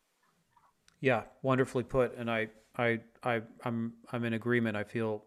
[1.00, 2.16] Yeah, wonderfully put.
[2.16, 4.76] And I, I, I, I'm, I'm in agreement.
[4.76, 5.24] I feel.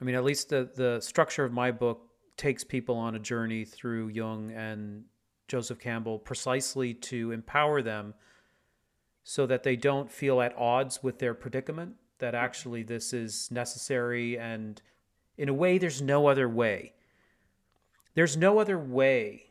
[0.00, 2.07] I mean, at least the the structure of my book
[2.38, 5.04] takes people on a journey through Jung and
[5.48, 8.14] Joseph Campbell precisely to empower them
[9.24, 14.38] so that they don't feel at odds with their predicament, that actually this is necessary.
[14.38, 14.80] And
[15.36, 16.94] in a way, there's no other way.
[18.14, 19.48] There's no other way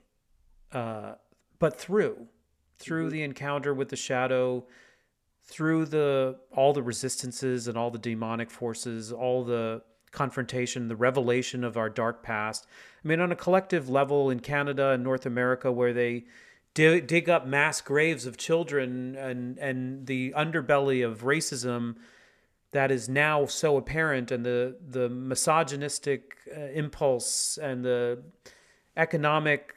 [0.72, 1.14] uh,
[1.59, 2.27] but through
[2.77, 3.14] through mm-hmm.
[3.14, 4.65] the encounter with the shadow,
[5.43, 9.81] through the all the resistances and all the demonic forces, all the
[10.18, 12.65] confrontation, the revelation of our dark past.
[13.03, 16.26] I mean, on a collective level in Canada and North America, where they
[16.73, 21.95] dig, up mass graves of children and and the underbelly of racism
[22.72, 28.22] that is now so apparent and the the misogynistic uh, impulse and the
[28.95, 29.73] economic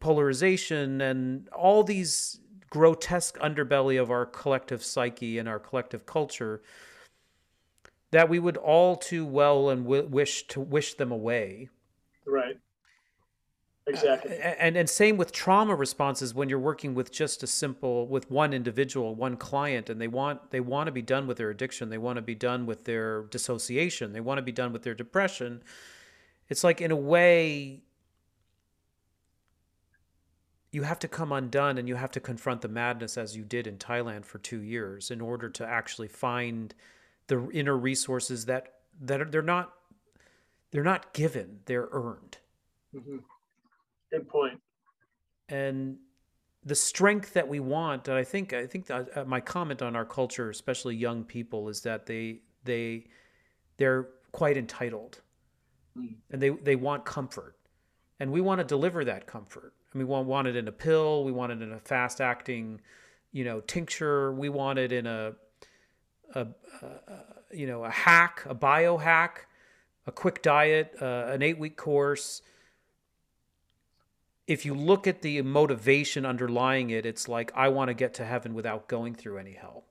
[0.00, 2.40] polarization and all these
[2.70, 6.62] grotesque underbelly of our collective psyche and our collective culture
[8.14, 11.68] that we would all too well and w- wish to wish them away.
[12.24, 12.56] Right.
[13.88, 14.38] Exactly.
[14.38, 18.30] uh, and and same with trauma responses when you're working with just a simple with
[18.30, 21.90] one individual one client and they want they want to be done with their addiction
[21.90, 24.94] they want to be done with their dissociation they want to be done with their
[24.94, 25.60] depression.
[26.48, 27.82] It's like in a way
[30.70, 33.66] you have to come undone and you have to confront the madness as you did
[33.66, 36.74] in Thailand for 2 years in order to actually find
[37.26, 39.72] the inner resources that that are, they're not
[40.70, 42.38] they're not given they're earned
[42.94, 43.18] mm-hmm.
[44.14, 44.60] Good point.
[45.48, 45.96] And
[46.64, 50.04] the strength that we want, and I think I think uh, my comment on our
[50.04, 53.06] culture, especially young people, is that they they
[53.76, 55.20] they're quite entitled,
[55.98, 56.14] mm.
[56.30, 57.56] and they they want comfort,
[58.20, 59.74] and we want to deliver that comfort.
[59.92, 62.20] I mean, we want, want it in a pill, we want it in a fast
[62.20, 62.80] acting,
[63.32, 64.32] you know, tincture.
[64.32, 65.32] We want it in a,
[66.34, 66.46] a,
[66.82, 66.90] a,
[67.52, 69.46] you know a hack, a biohack,
[70.06, 72.42] a quick diet, uh, an eight week course
[74.46, 78.24] if you look at the motivation underlying it, it's like I want to get to
[78.24, 79.84] heaven without going through any hell.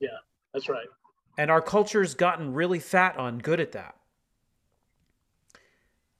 [0.00, 0.08] Yeah,
[0.52, 0.86] that's right.
[1.36, 3.96] And our culture's gotten really fat on good at that.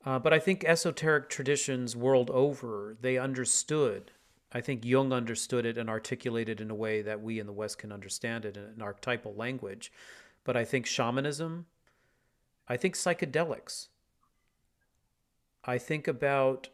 [0.05, 4.12] Uh, but I think esoteric traditions world over, they understood.
[4.57, 7.53] I think Jung understood it and articulated it in a way that we in the
[7.53, 9.93] West can understand it in an archetypal language.
[10.45, 11.66] But I think shamanism,
[12.66, 13.89] I think psychedelics,
[15.66, 16.70] I think about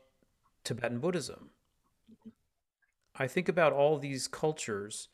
[0.63, 1.51] Tibetan Buddhism.
[3.17, 5.09] I think about all these cultures.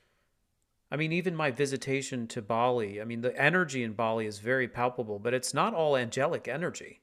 [0.90, 4.68] I mean, even my visitation to Bali, I mean, the energy in Bali is very
[4.68, 7.00] palpable, but it's not all angelic energy.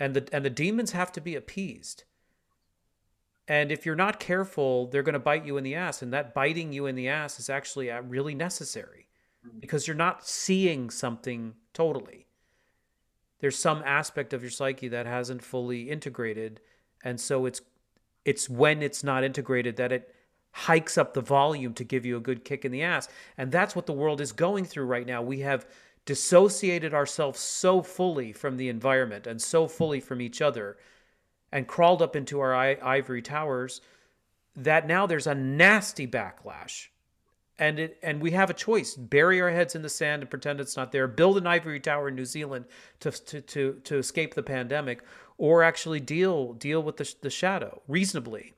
[0.00, 2.02] And the, and the demons have to be appeased.
[3.48, 6.02] And if you're not careful, they're going to bite you in the ass.
[6.02, 9.06] And that biting you in the ass is actually uh, really necessary
[9.60, 12.26] because you're not seeing something totally.
[13.38, 16.60] There's some aspect of your psyche that hasn't fully integrated
[17.06, 17.60] and so it's
[18.24, 20.12] it's when it's not integrated that it
[20.50, 23.08] hikes up the volume to give you a good kick in the ass
[23.38, 25.66] and that's what the world is going through right now we have
[26.04, 30.76] dissociated ourselves so fully from the environment and so fully from each other
[31.52, 33.80] and crawled up into our ivory towers
[34.56, 36.88] that now there's a nasty backlash.
[37.58, 38.94] And it and we have a choice.
[38.94, 41.08] Bury our heads in the sand and pretend it's not there.
[41.08, 42.66] Build an ivory tower in new zealand
[43.00, 45.02] to to to, to escape the pandemic
[45.38, 48.52] or actually deal deal with the, the shadow reasonably.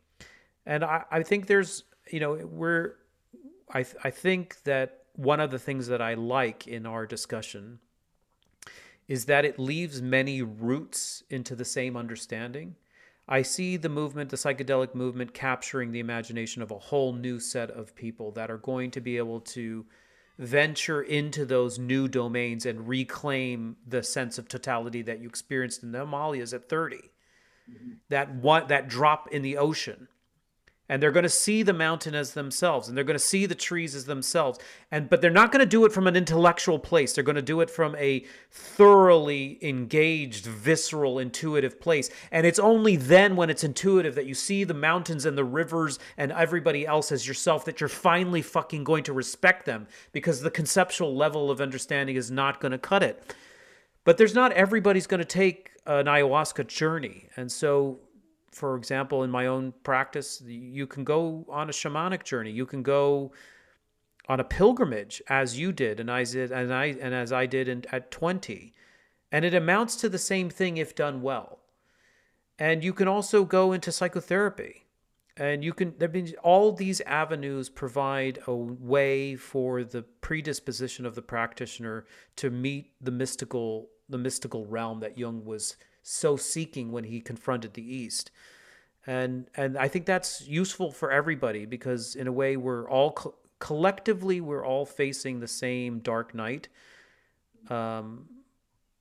[0.67, 2.95] And I, I think there's you know we're
[3.73, 7.81] I, I think that one of the things that i like in our discussion
[9.09, 12.77] is that it leaves many roots into the same understanding
[13.29, 17.71] I see the movement, the psychedelic movement, capturing the imagination of a whole new set
[17.71, 19.85] of people that are going to be able to
[20.39, 25.93] venture into those new domains and reclaim the sense of totality that you experienced in
[25.93, 26.97] the Himalayas at 30.
[26.97, 27.91] Mm-hmm.
[28.09, 30.09] That one, that drop in the ocean
[30.89, 33.55] and they're going to see the mountain as themselves and they're going to see the
[33.55, 34.59] trees as themselves.
[34.91, 37.13] And but they're not going to do it from an intellectual place.
[37.13, 42.11] They're going to do it from a thoroughly engaged visceral intuitive place.
[42.33, 45.99] And it's only then when it's intuitive that you see the mountains and the rivers
[46.17, 50.51] and everybody else as yourself that you're finally fucking going to respect them because the
[50.51, 53.35] conceptual level of understanding is not going to cut it.
[54.05, 57.29] But there's not everybody's going to take an ayahuasca journey.
[57.37, 57.99] And so
[58.51, 62.51] for example, in my own practice, you can go on a shamanic journey.
[62.51, 63.33] You can go
[64.29, 67.69] on a pilgrimage as you did, and I did, and I and as I did
[67.69, 68.75] in, at twenty,
[69.33, 71.61] and it amounts to the same thing if done well.
[72.59, 74.87] And you can also go into psychotherapy,
[75.37, 75.95] and you can.
[75.99, 82.05] There been all these avenues provide a way for the predisposition of the practitioner
[82.37, 85.77] to meet the mystical, the mystical realm that Jung was
[86.09, 88.31] so seeking when he confronted the East.
[89.07, 93.35] And and I think that's useful for everybody because in a way we're all co-
[93.59, 96.69] collectively we're all facing the same dark night.
[97.69, 98.27] Um,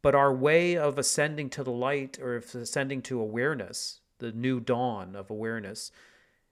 [0.01, 5.15] but our way of ascending to the light or ascending to awareness, the new dawn
[5.15, 5.91] of awareness,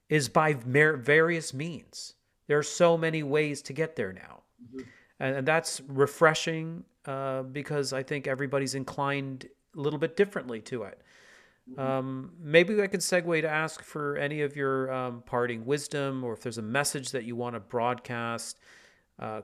[0.10, 2.14] is by various means.
[2.48, 4.44] There are so many ways to get there now.
[4.64, 4.80] Mm-hmm.
[5.20, 10.84] And, and, that's refreshing uh, because I think everybody's inclined a little bit differently to
[10.84, 11.02] it.
[11.78, 16.34] Um, maybe I can segue to ask for any of your um, parting wisdom, or
[16.34, 18.60] if there's a message that you want to broadcast.
[19.18, 19.42] Uh,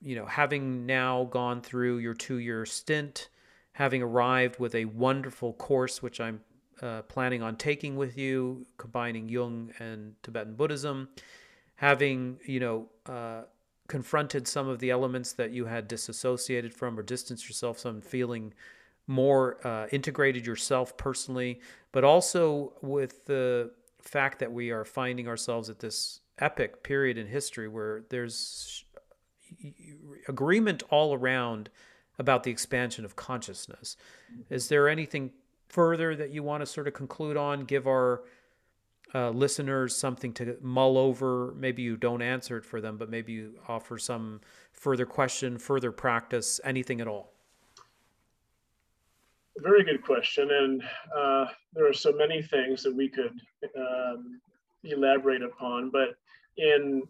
[0.00, 3.28] you know, having now gone through your two year stint,
[3.72, 6.40] having arrived with a wonderful course, which I'm
[6.82, 11.08] uh, planning on taking with you, combining Jung and Tibetan Buddhism,
[11.76, 13.42] having, you know, uh,
[13.86, 18.52] confronted some of the elements that you had disassociated from or distanced yourself from, feeling
[19.06, 21.60] more uh, integrated yourself personally,
[21.92, 23.70] but also with the
[24.00, 28.84] fact that we are finding ourselves at this epic period in history where there's
[30.28, 31.70] agreement all around
[32.18, 33.96] about the expansion of consciousness.
[34.50, 35.32] Is there anything
[35.68, 37.64] further that you want to sort of conclude on?
[37.64, 38.22] Give our
[39.14, 41.54] uh, listeners something to mull over.
[41.56, 44.40] Maybe you don't answer it for them, but maybe you offer some
[44.72, 47.33] further question, further practice, anything at all.
[49.58, 50.50] Very good question.
[50.50, 50.82] And
[51.16, 53.38] uh, there are so many things that we could
[53.76, 54.40] um,
[54.82, 55.90] elaborate upon.
[55.90, 56.16] But
[56.56, 57.02] in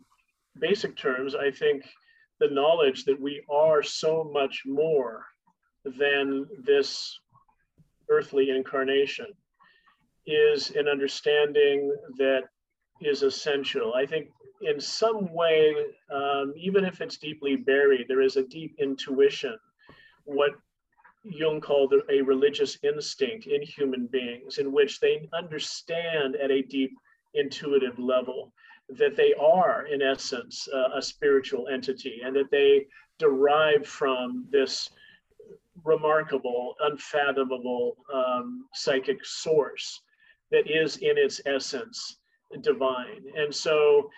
[0.59, 1.85] basic terms, I think
[2.41, 5.25] the knowledge that we are so much more
[5.85, 7.19] than this
[8.11, 9.27] earthly incarnation
[10.27, 12.43] is an understanding that
[13.01, 13.95] is essential.
[13.95, 14.29] I think
[14.62, 15.75] in some way,
[16.11, 19.57] um, even if it's deeply buried, there is a deep intuition,
[20.25, 20.53] what
[21.24, 26.92] Jung called a religious instinct in human beings, in which they understand at a deep
[27.32, 28.52] intuitive level
[28.90, 32.86] that they are, in essence, uh, a spiritual entity and that they
[33.18, 34.90] derive from this
[35.82, 40.02] remarkable, unfathomable um, psychic source
[40.51, 42.18] that is, in its essence,
[42.60, 43.24] divine.
[43.36, 44.10] And so,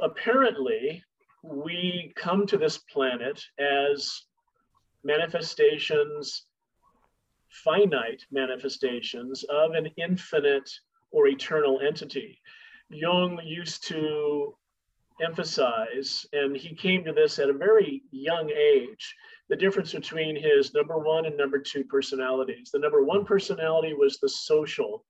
[0.00, 1.02] apparently,
[1.42, 4.24] we come to this planet as
[5.04, 6.46] manifestations,
[7.48, 10.70] finite manifestations of an infinite
[11.12, 12.40] or eternal entity.
[12.90, 14.56] Jung used to
[15.22, 19.14] emphasize, and he came to this at a very young age,
[19.48, 22.70] the difference between his number one and number two personalities.
[22.72, 25.04] The number one personality was the social,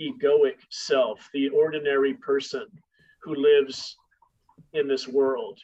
[0.00, 2.66] egoic self, the ordinary person
[3.22, 3.96] who lives
[4.74, 5.58] in this world.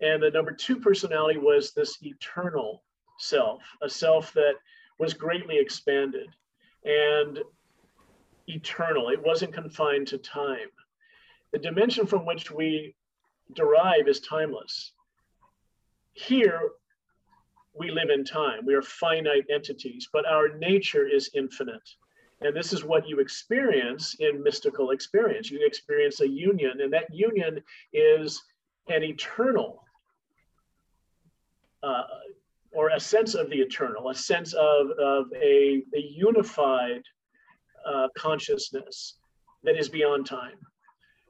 [0.00, 2.82] And the number two personality was this eternal
[3.18, 4.54] self, a self that
[4.98, 6.28] was greatly expanded
[6.84, 7.40] and
[8.46, 9.08] eternal.
[9.10, 10.68] It wasn't confined to time.
[11.52, 12.94] The dimension from which we
[13.54, 14.92] derive is timeless.
[16.12, 16.70] Here,
[17.74, 18.64] we live in time.
[18.66, 21.88] We are finite entities, but our nature is infinite.
[22.40, 25.50] And this is what you experience in mystical experience.
[25.50, 27.62] You experience a union, and that union
[27.92, 28.42] is
[28.88, 29.84] an eternal
[31.82, 32.02] uh,
[32.72, 37.02] or a sense of the eternal, a sense of, of a, a unified
[37.86, 39.18] uh, consciousness
[39.64, 40.58] that is beyond time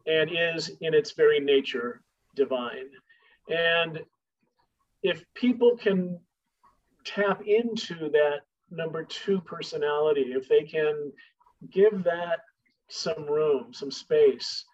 [0.06, 2.02] and is in its very nature
[2.35, 2.89] divine.
[3.48, 4.01] And
[5.02, 6.18] if people can
[7.05, 8.40] tap into that
[8.70, 11.12] number two personality, if they can
[11.70, 12.40] give that
[12.89, 14.64] some room, some space,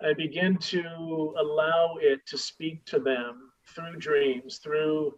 [0.00, 5.14] and begin to allow it to speak to them through dreams, through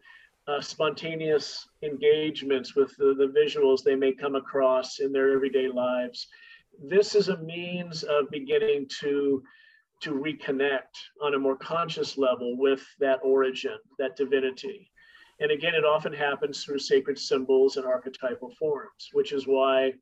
[0.46, 6.26] uh, spontaneous engagements with the, the visuals they may come across in their everyday lives.
[6.82, 9.42] This is a means of beginning to
[10.00, 14.90] to reconnect on a more conscious level with that origin, that divinity.
[15.40, 19.92] And again, it often happens through sacred symbols and archetypal forms, which is why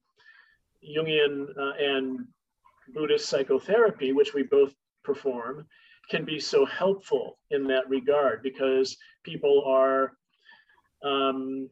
[0.85, 2.27] Jungian uh, and
[2.93, 4.75] Buddhist psychotherapy, which we both
[5.05, 5.67] perform,
[6.11, 10.13] can be so helpful in that regard because people are
[11.05, 11.69] um,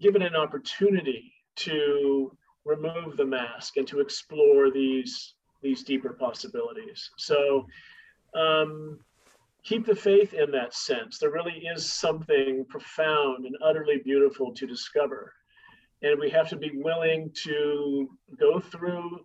[0.00, 7.10] given an opportunity to remove the mask and to explore these these deeper possibilities.
[7.16, 7.66] So
[8.34, 8.98] um,
[9.62, 11.18] keep the faith in that sense.
[11.18, 15.32] There really is something profound and utterly beautiful to discover.
[16.02, 19.24] And we have to be willing to go through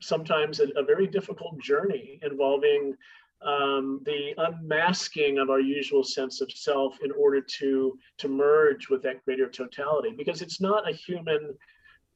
[0.00, 2.96] sometimes a, a very difficult journey involving
[3.42, 9.02] um, the unmasking of our usual sense of self in order to to merge with
[9.02, 11.54] that greater totality because it's not a human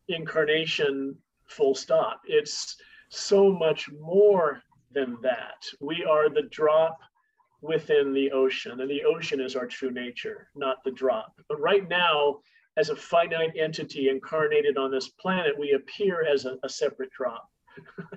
[0.08, 1.16] incarnation
[1.46, 2.20] full stop.
[2.26, 2.76] It's
[3.08, 4.60] so much more
[4.92, 5.64] than that.
[5.80, 6.98] We are the drop
[7.62, 11.32] within the ocean and the ocean is our true nature not the drop.
[11.48, 12.40] But right now
[12.76, 17.48] as a finite entity incarnated on this planet we appear as a, a separate drop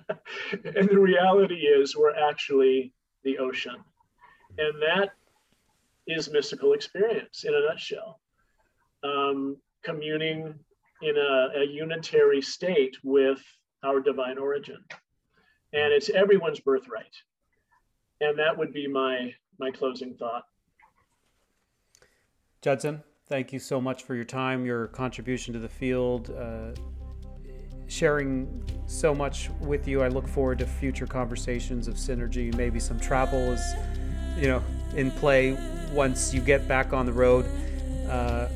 [0.75, 2.93] and the reality is we're actually
[3.23, 3.75] the ocean.
[4.57, 5.11] And that
[6.07, 8.19] is mystical experience in a nutshell.
[9.03, 10.55] Um, communing
[11.01, 13.41] in a, a unitary state with
[13.84, 14.84] our divine origin.
[15.73, 17.15] And it's everyone's birthright.
[18.21, 20.43] and that would be my my closing thought.
[22.61, 26.71] Judson, thank you so much for your time, your contribution to the field, uh,
[27.88, 30.01] sharing so much with you.
[30.01, 32.55] I look forward to future conversations of synergy.
[32.55, 33.76] Maybe some travel is,
[34.38, 34.64] you know,
[34.95, 35.57] in play
[35.91, 37.45] once you get back on the road.
[38.09, 38.47] Uh,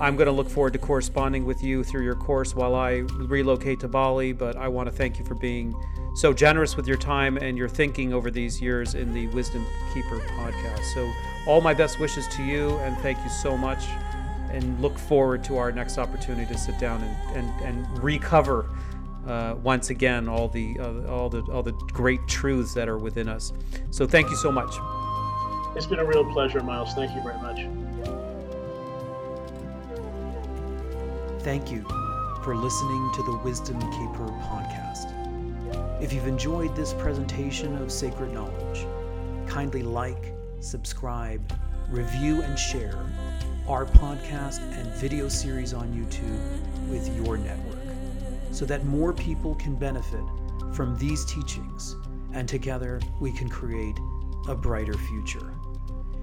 [0.00, 3.80] I'm going to look forward to corresponding with you through your course while I relocate
[3.80, 4.32] to Bali.
[4.32, 5.74] But I want to thank you for being
[6.16, 10.18] so generous with your time and your thinking over these years in the Wisdom Keeper
[10.18, 10.82] podcast.
[10.94, 11.10] So,
[11.46, 13.86] all my best wishes to you, and thank you so much.
[14.54, 18.70] And look forward to our next opportunity to sit down and, and, and recover
[19.26, 23.28] uh, once again all the uh, all the all the great truths that are within
[23.28, 23.52] us.
[23.90, 24.72] So, thank you so much.
[25.76, 26.94] It's been a real pleasure, Miles.
[26.94, 27.66] Thank you very much.
[31.42, 31.82] Thank you
[32.44, 35.10] for listening to the Wisdom Keeper podcast.
[36.00, 38.86] If you've enjoyed this presentation of sacred knowledge,
[39.48, 41.42] kindly like, subscribe,
[41.90, 43.04] review, and share
[43.68, 47.78] our podcast and video series on YouTube with your network
[48.50, 50.22] so that more people can benefit
[50.74, 51.96] from these teachings
[52.34, 53.96] and together we can create
[54.48, 55.54] a brighter future.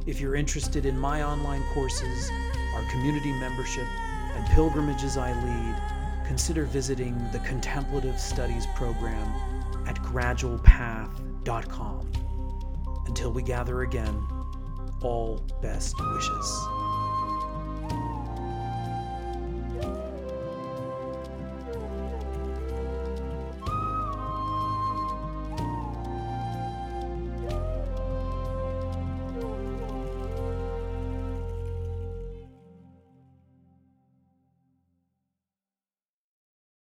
[0.05, 2.30] If you're interested in my online courses,
[2.76, 3.88] our community membership,
[4.35, 5.76] and pilgrimages I lead,
[6.27, 9.27] consider visiting the Contemplative Studies program
[9.88, 12.11] at gradualpath.com.
[13.07, 14.23] Until we gather again,
[15.01, 16.80] all best wishes.